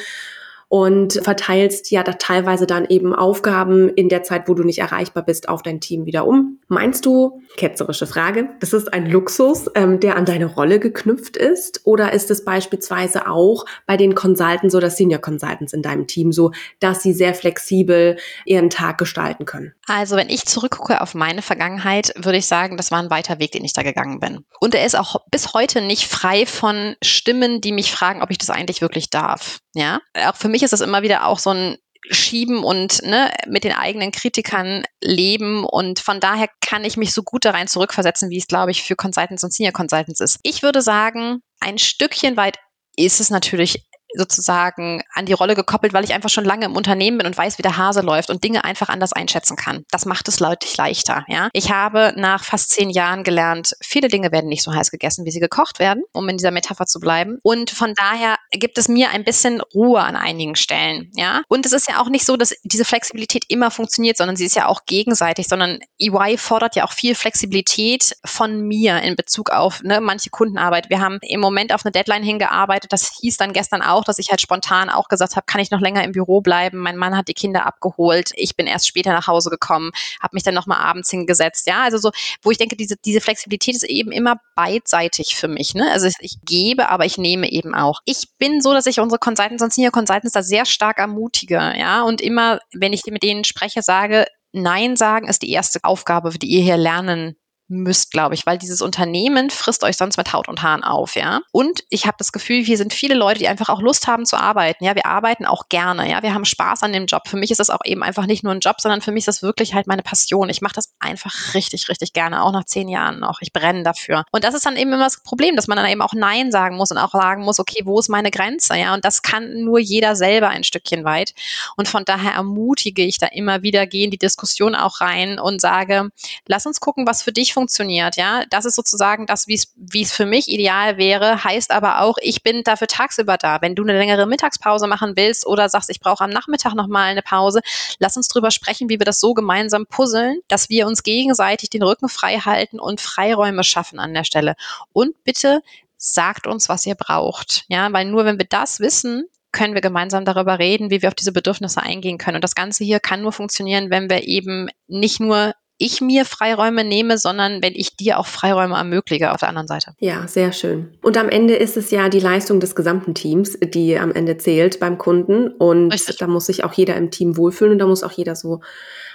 und 0.72 1.20
verteilst 1.22 1.90
ja 1.90 2.02
da 2.02 2.14
teilweise 2.14 2.66
dann 2.66 2.86
eben 2.86 3.14
Aufgaben 3.14 3.90
in 3.90 4.08
der 4.08 4.22
Zeit, 4.22 4.48
wo 4.48 4.54
du 4.54 4.64
nicht 4.64 4.78
erreichbar 4.78 5.22
bist, 5.22 5.50
auf 5.50 5.62
dein 5.62 5.82
Team 5.82 6.06
wieder 6.06 6.26
um. 6.26 6.60
Meinst 6.68 7.04
du, 7.04 7.42
ketzerische 7.58 8.06
Frage, 8.06 8.48
das 8.60 8.72
ist 8.72 8.90
ein 8.90 9.04
Luxus, 9.04 9.66
ähm, 9.74 10.00
der 10.00 10.16
an 10.16 10.24
deine 10.24 10.46
Rolle 10.46 10.80
geknüpft 10.80 11.36
ist? 11.36 11.82
Oder 11.84 12.14
ist 12.14 12.30
es 12.30 12.46
beispielsweise 12.46 13.28
auch 13.28 13.66
bei 13.86 13.98
den 13.98 14.14
Consultants 14.14 14.74
oder 14.74 14.88
Senior 14.88 15.20
Consultants 15.20 15.74
in 15.74 15.82
deinem 15.82 16.06
Team 16.06 16.32
so, 16.32 16.52
dass 16.80 17.02
sie 17.02 17.12
sehr 17.12 17.34
flexibel 17.34 18.16
ihren 18.46 18.70
Tag 18.70 18.96
gestalten 18.96 19.44
können? 19.44 19.74
Also 19.86 20.16
wenn 20.16 20.30
ich 20.30 20.46
zurückgucke 20.46 21.02
auf 21.02 21.14
meine 21.14 21.42
Vergangenheit, 21.42 22.14
würde 22.16 22.38
ich 22.38 22.46
sagen, 22.46 22.78
das 22.78 22.90
war 22.90 22.98
ein 22.98 23.10
weiter 23.10 23.38
Weg, 23.40 23.52
den 23.52 23.66
ich 23.66 23.74
da 23.74 23.82
gegangen 23.82 24.20
bin. 24.20 24.46
Und 24.58 24.74
er 24.74 24.86
ist 24.86 24.96
auch 24.96 25.16
bis 25.30 25.52
heute 25.52 25.82
nicht 25.82 26.06
frei 26.06 26.46
von 26.46 26.96
Stimmen, 27.02 27.60
die 27.60 27.72
mich 27.72 27.92
fragen, 27.92 28.22
ob 28.22 28.30
ich 28.30 28.38
das 28.38 28.48
eigentlich 28.48 28.80
wirklich 28.80 29.10
darf. 29.10 29.58
Ja, 29.74 30.00
auch 30.26 30.36
für 30.36 30.48
mich 30.48 30.61
ist 30.62 30.72
das 30.72 30.80
immer 30.80 31.02
wieder 31.02 31.26
auch 31.26 31.38
so 31.38 31.50
ein 31.50 31.76
schieben 32.10 32.64
und 32.64 33.02
ne, 33.02 33.32
mit 33.46 33.64
den 33.64 33.72
eigenen 33.72 34.10
Kritikern 34.10 34.82
leben. 35.00 35.64
Und 35.64 36.00
von 36.00 36.20
daher 36.20 36.48
kann 36.60 36.84
ich 36.84 36.96
mich 36.96 37.12
so 37.12 37.22
gut 37.22 37.44
da 37.44 37.52
rein 37.52 37.68
zurückversetzen, 37.68 38.30
wie 38.30 38.38
es, 38.38 38.48
glaube 38.48 38.72
ich, 38.72 38.82
für 38.82 38.96
Consultants 38.96 39.44
und 39.44 39.52
Senior 39.52 39.72
Consultants 39.72 40.20
ist. 40.20 40.38
Ich 40.42 40.62
würde 40.62 40.82
sagen, 40.82 41.42
ein 41.60 41.78
Stückchen 41.78 42.36
weit 42.36 42.58
ist 42.96 43.20
es 43.20 43.30
natürlich 43.30 43.86
sozusagen 44.14 45.02
an 45.12 45.26
die 45.26 45.32
Rolle 45.32 45.54
gekoppelt, 45.54 45.92
weil 45.92 46.04
ich 46.04 46.14
einfach 46.14 46.30
schon 46.30 46.44
lange 46.44 46.66
im 46.66 46.76
Unternehmen 46.76 47.18
bin 47.18 47.26
und 47.26 47.36
weiß, 47.36 47.58
wie 47.58 47.62
der 47.62 47.76
Hase 47.76 48.00
läuft 48.00 48.30
und 48.30 48.44
Dinge 48.44 48.64
einfach 48.64 48.88
anders 48.88 49.12
einschätzen 49.12 49.56
kann. 49.56 49.84
Das 49.90 50.06
macht 50.06 50.28
es 50.28 50.36
deutlich 50.36 50.76
leichter. 50.76 51.24
Ja? 51.28 51.48
Ich 51.52 51.70
habe 51.70 52.12
nach 52.16 52.44
fast 52.44 52.70
zehn 52.70 52.90
Jahren 52.90 53.24
gelernt, 53.24 53.74
viele 53.82 54.08
Dinge 54.08 54.32
werden 54.32 54.48
nicht 54.48 54.62
so 54.62 54.72
heiß 54.72 54.90
gegessen, 54.90 55.24
wie 55.24 55.30
sie 55.30 55.40
gekocht 55.40 55.78
werden, 55.78 56.02
um 56.12 56.28
in 56.28 56.36
dieser 56.36 56.50
Metapher 56.50 56.86
zu 56.86 57.00
bleiben. 57.00 57.38
Und 57.42 57.70
von 57.70 57.94
daher 57.94 58.36
gibt 58.50 58.78
es 58.78 58.88
mir 58.88 59.10
ein 59.10 59.24
bisschen 59.24 59.60
Ruhe 59.74 60.00
an 60.00 60.16
einigen 60.16 60.56
Stellen. 60.56 61.10
Ja? 61.14 61.42
Und 61.48 61.66
es 61.66 61.72
ist 61.72 61.88
ja 61.88 62.00
auch 62.00 62.08
nicht 62.08 62.26
so, 62.26 62.36
dass 62.36 62.54
diese 62.64 62.84
Flexibilität 62.84 63.44
immer 63.48 63.70
funktioniert, 63.70 64.16
sondern 64.16 64.36
sie 64.36 64.46
ist 64.46 64.56
ja 64.56 64.66
auch 64.66 64.84
gegenseitig, 64.86 65.46
sondern 65.48 65.78
EY 65.98 66.36
fordert 66.36 66.76
ja 66.76 66.84
auch 66.84 66.92
viel 66.92 67.14
Flexibilität 67.14 68.14
von 68.24 68.60
mir 68.62 69.00
in 69.02 69.16
Bezug 69.16 69.50
auf 69.50 69.82
ne, 69.82 70.00
manche 70.00 70.30
Kundenarbeit. 70.30 70.90
Wir 70.90 71.00
haben 71.00 71.18
im 71.22 71.40
Moment 71.40 71.74
auf 71.74 71.84
eine 71.84 71.92
Deadline 71.92 72.22
hingearbeitet. 72.22 72.92
Das 72.92 73.12
hieß 73.20 73.36
dann 73.36 73.52
gestern 73.52 73.82
auch, 73.82 74.01
auch, 74.02 74.04
dass 74.04 74.18
ich 74.18 74.30
halt 74.30 74.40
spontan 74.40 74.90
auch 74.90 75.08
gesagt 75.08 75.36
habe, 75.36 75.46
kann 75.46 75.60
ich 75.60 75.70
noch 75.70 75.80
länger 75.80 76.02
im 76.02 76.12
Büro 76.12 76.40
bleiben? 76.40 76.78
Mein 76.78 76.96
Mann 76.96 77.16
hat 77.16 77.28
die 77.28 77.34
Kinder 77.34 77.64
abgeholt. 77.64 78.32
Ich 78.34 78.56
bin 78.56 78.66
erst 78.66 78.88
später 78.88 79.12
nach 79.12 79.28
Hause 79.28 79.50
gekommen, 79.50 79.92
habe 80.20 80.34
mich 80.34 80.42
dann 80.42 80.54
nochmal 80.54 80.78
abends 80.78 81.10
hingesetzt. 81.10 81.66
Ja, 81.66 81.82
also 81.82 81.98
so, 81.98 82.10
wo 82.42 82.50
ich 82.50 82.58
denke, 82.58 82.76
diese, 82.76 82.96
diese 82.96 83.20
Flexibilität 83.20 83.76
ist 83.76 83.84
eben 83.84 84.10
immer 84.10 84.36
beidseitig 84.56 85.36
für 85.36 85.48
mich. 85.48 85.74
Ne? 85.74 85.90
Also 85.90 86.08
ich 86.20 86.36
gebe, 86.44 86.88
aber 86.88 87.04
ich 87.04 87.16
nehme 87.16 87.50
eben 87.50 87.74
auch. 87.74 88.00
Ich 88.04 88.24
bin 88.38 88.60
so, 88.60 88.72
dass 88.72 88.86
ich 88.86 89.00
unsere 89.00 89.18
Consultants 89.18 89.62
und 89.62 89.72
Senior 89.72 89.92
Consultants 89.92 90.32
da 90.32 90.42
sehr 90.42 90.66
stark 90.66 90.98
ermutige. 90.98 91.72
Ja, 91.76 92.02
und 92.02 92.20
immer, 92.20 92.58
wenn 92.74 92.92
ich 92.92 93.02
mit 93.06 93.22
denen 93.22 93.44
spreche, 93.44 93.82
sage, 93.82 94.26
Nein 94.52 94.96
sagen 94.96 95.28
ist 95.28 95.42
die 95.42 95.50
erste 95.50 95.78
Aufgabe, 95.82 96.30
die 96.38 96.46
ihr 96.46 96.62
hier 96.62 96.76
lernen 96.76 97.36
müsst, 97.72 98.12
glaube 98.12 98.34
ich, 98.34 98.46
weil 98.46 98.58
dieses 98.58 98.82
Unternehmen 98.82 99.50
frisst 99.50 99.82
euch 99.82 99.96
sonst 99.96 100.16
mit 100.16 100.32
Haut 100.32 100.48
und 100.48 100.62
Haaren 100.62 100.84
auf, 100.84 101.16
ja. 101.16 101.40
Und 101.50 101.84
ich 101.88 102.06
habe 102.06 102.16
das 102.18 102.32
Gefühl, 102.32 102.62
hier 102.62 102.76
sind 102.76 102.92
viele 102.92 103.14
Leute, 103.14 103.38
die 103.38 103.48
einfach 103.48 103.68
auch 103.68 103.80
Lust 103.80 104.06
haben 104.06 104.26
zu 104.26 104.36
arbeiten. 104.36 104.84
Ja, 104.84 104.94
wir 104.94 105.06
arbeiten 105.06 105.46
auch 105.46 105.68
gerne, 105.68 106.08
ja, 106.08 106.22
wir 106.22 106.34
haben 106.34 106.44
Spaß 106.44 106.82
an 106.82 106.92
dem 106.92 107.06
Job. 107.06 107.26
Für 107.26 107.36
mich 107.36 107.50
ist 107.50 107.58
das 107.58 107.70
auch 107.70 107.80
eben 107.84 108.02
einfach 108.02 108.26
nicht 108.26 108.44
nur 108.44 108.52
ein 108.52 108.60
Job, 108.60 108.80
sondern 108.80 109.00
für 109.00 109.12
mich 109.12 109.22
ist 109.22 109.28
das 109.28 109.42
wirklich 109.42 109.74
halt 109.74 109.86
meine 109.86 110.02
Passion. 110.02 110.48
Ich 110.48 110.60
mache 110.60 110.74
das 110.74 110.92
einfach 111.00 111.54
richtig, 111.54 111.88
richtig 111.88 112.12
gerne, 112.12 112.42
auch 112.42 112.52
nach 112.52 112.64
zehn 112.64 112.88
Jahren 112.88 113.18
noch. 113.20 113.40
Ich 113.40 113.52
brenne 113.52 113.82
dafür. 113.82 114.24
Und 114.30 114.44
das 114.44 114.54
ist 114.54 114.66
dann 114.66 114.76
eben 114.76 114.92
immer 114.92 115.04
das 115.04 115.22
Problem, 115.22 115.56
dass 115.56 115.68
man 115.68 115.76
dann 115.76 115.86
eben 115.86 116.02
auch 116.02 116.14
Nein 116.14 116.52
sagen 116.52 116.76
muss 116.76 116.90
und 116.90 116.98
auch 116.98 117.12
sagen 117.12 117.42
muss, 117.42 117.58
okay, 117.58 117.82
wo 117.84 117.98
ist 117.98 118.08
meine 118.08 118.30
Grenze, 118.30 118.76
ja? 118.76 118.94
Und 118.94 119.04
das 119.04 119.22
kann 119.22 119.64
nur 119.64 119.78
jeder 119.78 120.16
selber 120.16 120.48
ein 120.48 120.64
Stückchen 120.64 121.04
weit. 121.04 121.34
Und 121.76 121.88
von 121.88 122.04
daher 122.04 122.32
ermutige 122.32 123.02
ich 123.02 123.18
da 123.18 123.26
immer 123.28 123.62
wieder, 123.62 123.86
gehe 123.86 124.04
in 124.04 124.10
die 124.10 124.18
Diskussion 124.18 124.74
auch 124.74 125.00
rein 125.00 125.38
und 125.38 125.60
sage, 125.60 126.10
lass 126.46 126.66
uns 126.66 126.80
gucken, 126.80 127.06
was 127.06 127.22
für 127.22 127.32
dich 127.32 127.54
funktioniert 127.54 127.61
funktioniert, 127.62 128.16
ja. 128.16 128.44
Das 128.50 128.64
ist 128.64 128.74
sozusagen 128.74 129.26
das, 129.26 129.46
wie 129.46 129.54
es 130.02 130.12
für 130.12 130.26
mich 130.26 130.48
ideal 130.48 130.96
wäre, 130.96 131.44
heißt 131.44 131.70
aber 131.70 132.00
auch, 132.00 132.18
ich 132.20 132.42
bin 132.42 132.64
dafür 132.64 132.88
tagsüber 132.88 133.36
da. 133.36 133.62
Wenn 133.62 133.76
du 133.76 133.84
eine 133.84 133.96
längere 133.96 134.26
Mittagspause 134.26 134.88
machen 134.88 135.12
willst 135.14 135.46
oder 135.46 135.68
sagst, 135.68 135.90
ich 135.90 136.00
brauche 136.00 136.24
am 136.24 136.30
Nachmittag 136.30 136.74
nochmal 136.74 137.10
eine 137.10 137.22
Pause, 137.22 137.60
lass 138.00 138.16
uns 138.16 138.26
drüber 138.26 138.50
sprechen, 138.50 138.88
wie 138.88 138.98
wir 138.98 139.06
das 139.06 139.20
so 139.20 139.32
gemeinsam 139.32 139.86
puzzeln, 139.86 140.40
dass 140.48 140.70
wir 140.70 140.88
uns 140.88 141.04
gegenseitig 141.04 141.70
den 141.70 141.84
Rücken 141.84 142.08
frei 142.08 142.38
halten 142.38 142.80
und 142.80 143.00
Freiräume 143.00 143.62
schaffen 143.62 144.00
an 144.00 144.12
der 144.12 144.24
Stelle. 144.24 144.56
Und 144.92 145.22
bitte 145.22 145.62
sagt 145.96 146.48
uns, 146.48 146.68
was 146.68 146.84
ihr 146.84 146.96
braucht. 146.96 147.64
Ja, 147.68 147.92
weil 147.92 148.06
nur 148.06 148.24
wenn 148.24 148.38
wir 148.38 148.46
das 148.46 148.80
wissen, 148.80 149.26
können 149.52 149.74
wir 149.74 149.82
gemeinsam 149.82 150.24
darüber 150.24 150.58
reden, 150.58 150.90
wie 150.90 151.00
wir 151.00 151.10
auf 151.10 151.14
diese 151.14 151.30
Bedürfnisse 151.30 151.80
eingehen 151.80 152.18
können. 152.18 152.36
Und 152.36 152.44
das 152.44 152.56
Ganze 152.56 152.82
hier 152.82 152.98
kann 152.98 153.22
nur 153.22 153.32
funktionieren, 153.32 153.90
wenn 153.90 154.10
wir 154.10 154.24
eben 154.26 154.68
nicht 154.88 155.20
nur 155.20 155.54
ich 155.82 156.00
mir 156.00 156.24
Freiräume 156.24 156.84
nehme, 156.84 157.18
sondern 157.18 157.62
wenn 157.62 157.74
ich 157.74 157.96
dir 157.96 158.18
auch 158.18 158.26
Freiräume 158.26 158.76
ermögliche 158.76 159.32
auf 159.32 159.40
der 159.40 159.48
anderen 159.48 159.68
Seite. 159.68 159.94
Ja, 159.98 160.26
sehr 160.26 160.52
schön. 160.52 160.94
Und 161.02 161.16
am 161.16 161.28
Ende 161.28 161.54
ist 161.54 161.76
es 161.76 161.90
ja 161.90 162.08
die 162.08 162.20
Leistung 162.20 162.60
des 162.60 162.74
gesamten 162.74 163.14
Teams, 163.14 163.58
die 163.60 163.98
am 163.98 164.12
Ende 164.12 164.38
zählt 164.38 164.80
beim 164.80 164.98
Kunden. 164.98 165.48
Und 165.48 165.92
Richtig. 165.92 166.18
da 166.18 166.26
muss 166.26 166.46
sich 166.46 166.64
auch 166.64 166.72
jeder 166.72 166.96
im 166.96 167.10
Team 167.10 167.36
wohlfühlen 167.36 167.72
und 167.72 167.78
da 167.78 167.86
muss 167.86 168.02
auch 168.02 168.12
jeder 168.12 168.36
so 168.36 168.60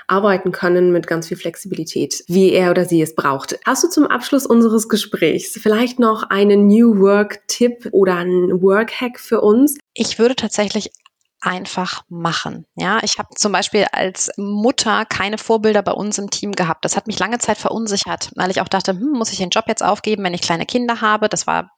arbeiten 0.08 0.52
können 0.52 0.92
mit 0.92 1.06
ganz 1.06 1.28
viel 1.28 1.38
Flexibilität, 1.38 2.24
wie 2.28 2.52
er 2.52 2.72
oder 2.72 2.86
sie 2.86 3.02
es 3.02 3.14
braucht. 3.14 3.60
Hast 3.66 3.84
du 3.84 3.90
zum 3.90 4.08
Abschluss 4.08 4.46
unseres 4.46 4.88
Gesprächs 4.88 5.60
vielleicht 5.62 6.00
noch 6.00 6.24
einen 6.30 6.68
New 6.68 7.00
Work-Tipp 7.00 7.90
oder 7.92 8.16
einen 8.16 8.62
Work-Hack 8.62 9.20
für 9.20 9.42
uns? 9.42 9.78
Ich 9.94 10.18
würde 10.18 10.36
tatsächlich 10.36 10.92
einfach 11.42 12.04
machen. 12.10 12.66
Ja, 12.76 13.00
ich 13.04 13.20
habe 13.20 13.30
zum 13.36 13.52
Beispiel 13.52 13.86
als 13.92 14.32
Mutter 14.38 15.06
keine 15.06 15.38
Vorbilder 15.38 15.82
bei 15.84 15.92
uns 15.92 16.18
im 16.18 16.30
Team 16.30 16.54
gehabt. 16.54 16.84
Das 16.84 16.96
hat 16.96 17.08
mich 17.08 17.20
lange 17.20 17.38
Zeit 17.38 17.58
verunsichert, 17.58 18.32
weil 18.36 18.52
ich 18.52 18.62
auch 18.62 18.68
dachte, 18.68 18.94
hm, 18.94 19.14
muss 19.14 19.32
ich 19.32 19.38
den 19.38 19.50
Job 19.50 19.66
jetzt 19.68 19.84
aufgeben, 19.84 20.24
wenn 20.24 20.34
ich 20.34 20.42
kleine 20.42 20.66
Kinder 20.66 21.02
habe? 21.02 21.30
Das 21.30 21.46
war 21.46 21.72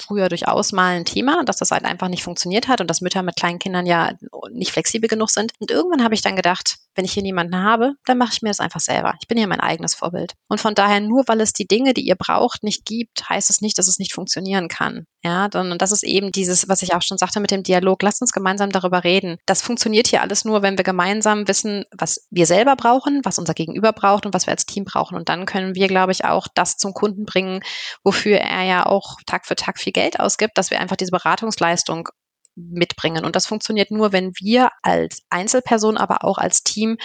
früher 0.00 0.28
durchaus 0.28 0.72
mal 0.72 0.96
ein 0.96 1.04
Thema, 1.04 1.44
dass 1.44 1.58
das 1.58 1.70
halt 1.70 1.84
einfach 1.84 2.08
nicht 2.08 2.22
funktioniert 2.22 2.68
hat 2.68 2.80
und 2.80 2.88
dass 2.88 3.02
Mütter 3.02 3.22
mit 3.22 3.36
kleinen 3.36 3.58
Kindern 3.58 3.86
ja 3.86 4.12
nicht 4.50 4.72
flexibel 4.72 5.08
genug 5.08 5.30
sind. 5.30 5.52
Und 5.60 5.70
irgendwann 5.70 6.02
habe 6.02 6.14
ich 6.14 6.22
dann 6.22 6.36
gedacht, 6.36 6.78
wenn 6.94 7.04
ich 7.04 7.12
hier 7.12 7.22
niemanden 7.22 7.56
habe, 7.56 7.94
dann 8.04 8.18
mache 8.18 8.32
ich 8.32 8.42
mir 8.42 8.50
das 8.50 8.60
einfach 8.60 8.80
selber. 8.80 9.14
Ich 9.20 9.28
bin 9.28 9.38
hier 9.38 9.46
mein 9.46 9.60
eigenes 9.60 9.94
Vorbild. 9.94 10.34
Und 10.48 10.60
von 10.60 10.74
daher, 10.74 11.00
nur 11.00 11.24
weil 11.26 11.40
es 11.40 11.52
die 11.52 11.66
Dinge, 11.66 11.94
die 11.94 12.02
ihr 12.02 12.16
braucht, 12.16 12.62
nicht 12.62 12.84
gibt, 12.84 13.28
heißt 13.28 13.50
es 13.50 13.60
nicht, 13.60 13.78
dass 13.78 13.88
es 13.88 13.98
nicht 13.98 14.12
funktionieren 14.12 14.68
kann. 14.68 15.06
Ja, 15.24 15.48
und 15.54 15.80
das 15.80 15.92
ist 15.92 16.02
eben 16.02 16.32
dieses, 16.32 16.68
was 16.68 16.82
ich 16.82 16.94
auch 16.94 17.02
schon 17.02 17.18
sagte 17.18 17.38
mit 17.40 17.50
dem 17.52 17.62
Dialog. 17.62 18.02
Lasst 18.02 18.20
uns 18.20 18.32
gemeinsam 18.32 18.70
darüber 18.70 19.04
reden. 19.04 19.38
Das 19.46 19.62
funktioniert 19.62 20.08
hier 20.08 20.20
alles 20.20 20.44
nur, 20.44 20.62
wenn 20.62 20.76
wir 20.76 20.84
gemeinsam 20.84 21.46
wissen, 21.46 21.84
was 21.96 22.26
wir 22.30 22.46
selber 22.46 22.74
brauchen, 22.74 23.20
was 23.22 23.38
unser 23.38 23.54
Gegenüber 23.54 23.92
braucht 23.92 24.26
und 24.26 24.34
was 24.34 24.46
wir 24.46 24.52
als 24.52 24.66
Team 24.66 24.84
brauchen. 24.84 25.16
Und 25.16 25.28
dann 25.28 25.46
können 25.46 25.74
wir, 25.74 25.86
glaube 25.86 26.12
ich, 26.12 26.24
auch 26.24 26.48
das 26.54 26.76
zum 26.76 26.92
Kunden 26.92 27.24
bringen, 27.24 27.60
wofür 28.02 28.38
er 28.38 28.64
ja 28.64 28.86
auch 28.86 29.16
Tag 29.26 29.46
für 29.46 29.54
Tag 29.54 29.78
viel 29.78 29.92
Geld 29.92 30.18
ausgibt, 30.18 30.58
dass 30.58 30.70
wir 30.70 30.80
einfach 30.80 30.96
diese 30.96 31.12
Beratungsleistung 31.12 32.08
mitbringen. 32.54 33.24
Und 33.24 33.36
das 33.36 33.46
funktioniert 33.46 33.90
nur, 33.90 34.12
wenn 34.12 34.32
wir 34.40 34.70
als 34.82 35.22
Einzelperson, 35.30 35.96
aber 35.96 36.24
auch 36.24 36.38
als 36.38 36.62
Team 36.62 36.98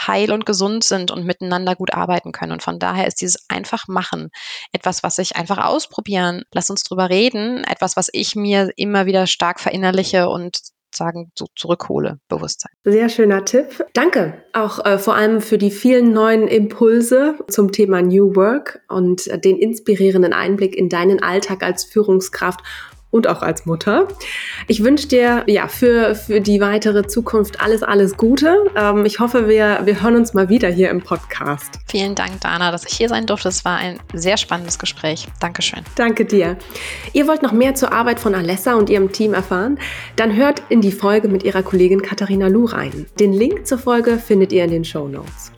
heil 0.00 0.32
und 0.32 0.46
gesund 0.46 0.84
sind 0.84 1.10
und 1.10 1.24
miteinander 1.24 1.76
gut 1.76 1.92
arbeiten 1.92 2.32
können. 2.32 2.52
Und 2.52 2.62
von 2.62 2.78
daher 2.78 3.06
ist 3.06 3.20
dieses 3.20 3.44
einfach 3.48 3.88
machen 3.88 4.30
etwas, 4.72 5.02
was 5.02 5.18
ich 5.18 5.36
einfach 5.36 5.58
ausprobieren, 5.58 6.44
lass 6.52 6.70
uns 6.70 6.82
drüber 6.82 7.10
reden, 7.10 7.64
etwas, 7.64 7.96
was 7.96 8.08
ich 8.12 8.34
mir 8.34 8.70
immer 8.76 9.06
wieder 9.06 9.26
stark 9.26 9.60
verinnerliche 9.60 10.28
und 10.28 10.58
sagen, 10.96 11.30
so 11.36 11.46
zurückhole, 11.56 12.18
Bewusstsein. 12.28 12.72
Sehr 12.84 13.08
schöner 13.08 13.44
Tipp. 13.44 13.84
Danke 13.94 14.44
auch 14.52 14.84
äh, 14.84 14.98
vor 14.98 15.14
allem 15.14 15.40
für 15.40 15.58
die 15.58 15.70
vielen 15.70 16.12
neuen 16.12 16.46
Impulse 16.48 17.36
zum 17.48 17.72
Thema 17.72 18.02
New 18.02 18.36
Work 18.36 18.80
und 18.88 19.26
äh, 19.26 19.38
den 19.38 19.56
inspirierenden 19.58 20.32
Einblick 20.32 20.76
in 20.76 20.88
deinen 20.88 21.22
Alltag 21.22 21.62
als 21.62 21.84
Führungskraft 21.84 22.60
und 23.14 23.28
auch 23.28 23.42
als 23.42 23.64
Mutter. 23.64 24.08
Ich 24.66 24.82
wünsche 24.82 25.06
dir 25.06 25.44
ja 25.46 25.68
für, 25.68 26.16
für 26.16 26.40
die 26.40 26.60
weitere 26.60 27.06
Zukunft 27.06 27.60
alles, 27.60 27.84
alles 27.84 28.16
Gute. 28.16 28.56
Ähm, 28.76 29.06
ich 29.06 29.20
hoffe, 29.20 29.48
wir, 29.48 29.82
wir 29.84 30.02
hören 30.02 30.16
uns 30.16 30.34
mal 30.34 30.48
wieder 30.48 30.68
hier 30.68 30.90
im 30.90 31.00
Podcast. 31.00 31.78
Vielen 31.88 32.16
Dank, 32.16 32.40
Dana, 32.40 32.72
dass 32.72 32.84
ich 32.84 32.94
hier 32.94 33.08
sein 33.08 33.26
durfte. 33.26 33.48
Es 33.48 33.64
war 33.64 33.76
ein 33.76 34.00
sehr 34.14 34.36
spannendes 34.36 34.80
Gespräch. 34.80 35.28
Dankeschön. 35.38 35.84
Danke 35.94 36.24
dir. 36.24 36.56
Ihr 37.12 37.28
wollt 37.28 37.42
noch 37.42 37.52
mehr 37.52 37.76
zur 37.76 37.92
Arbeit 37.92 38.18
von 38.18 38.34
Alessa 38.34 38.74
und 38.74 38.90
ihrem 38.90 39.12
Team 39.12 39.32
erfahren? 39.32 39.78
Dann 40.16 40.34
hört 40.34 40.62
in 40.68 40.80
die 40.80 40.90
Folge 40.90 41.28
mit 41.28 41.44
ihrer 41.44 41.62
Kollegin 41.62 42.02
Katharina 42.02 42.48
Lu 42.48 42.64
rein. 42.64 43.06
Den 43.20 43.32
Link 43.32 43.64
zur 43.64 43.78
Folge 43.78 44.18
findet 44.18 44.52
ihr 44.52 44.64
in 44.64 44.72
den 44.72 44.84
Show 44.84 45.06
Notes. 45.06 45.52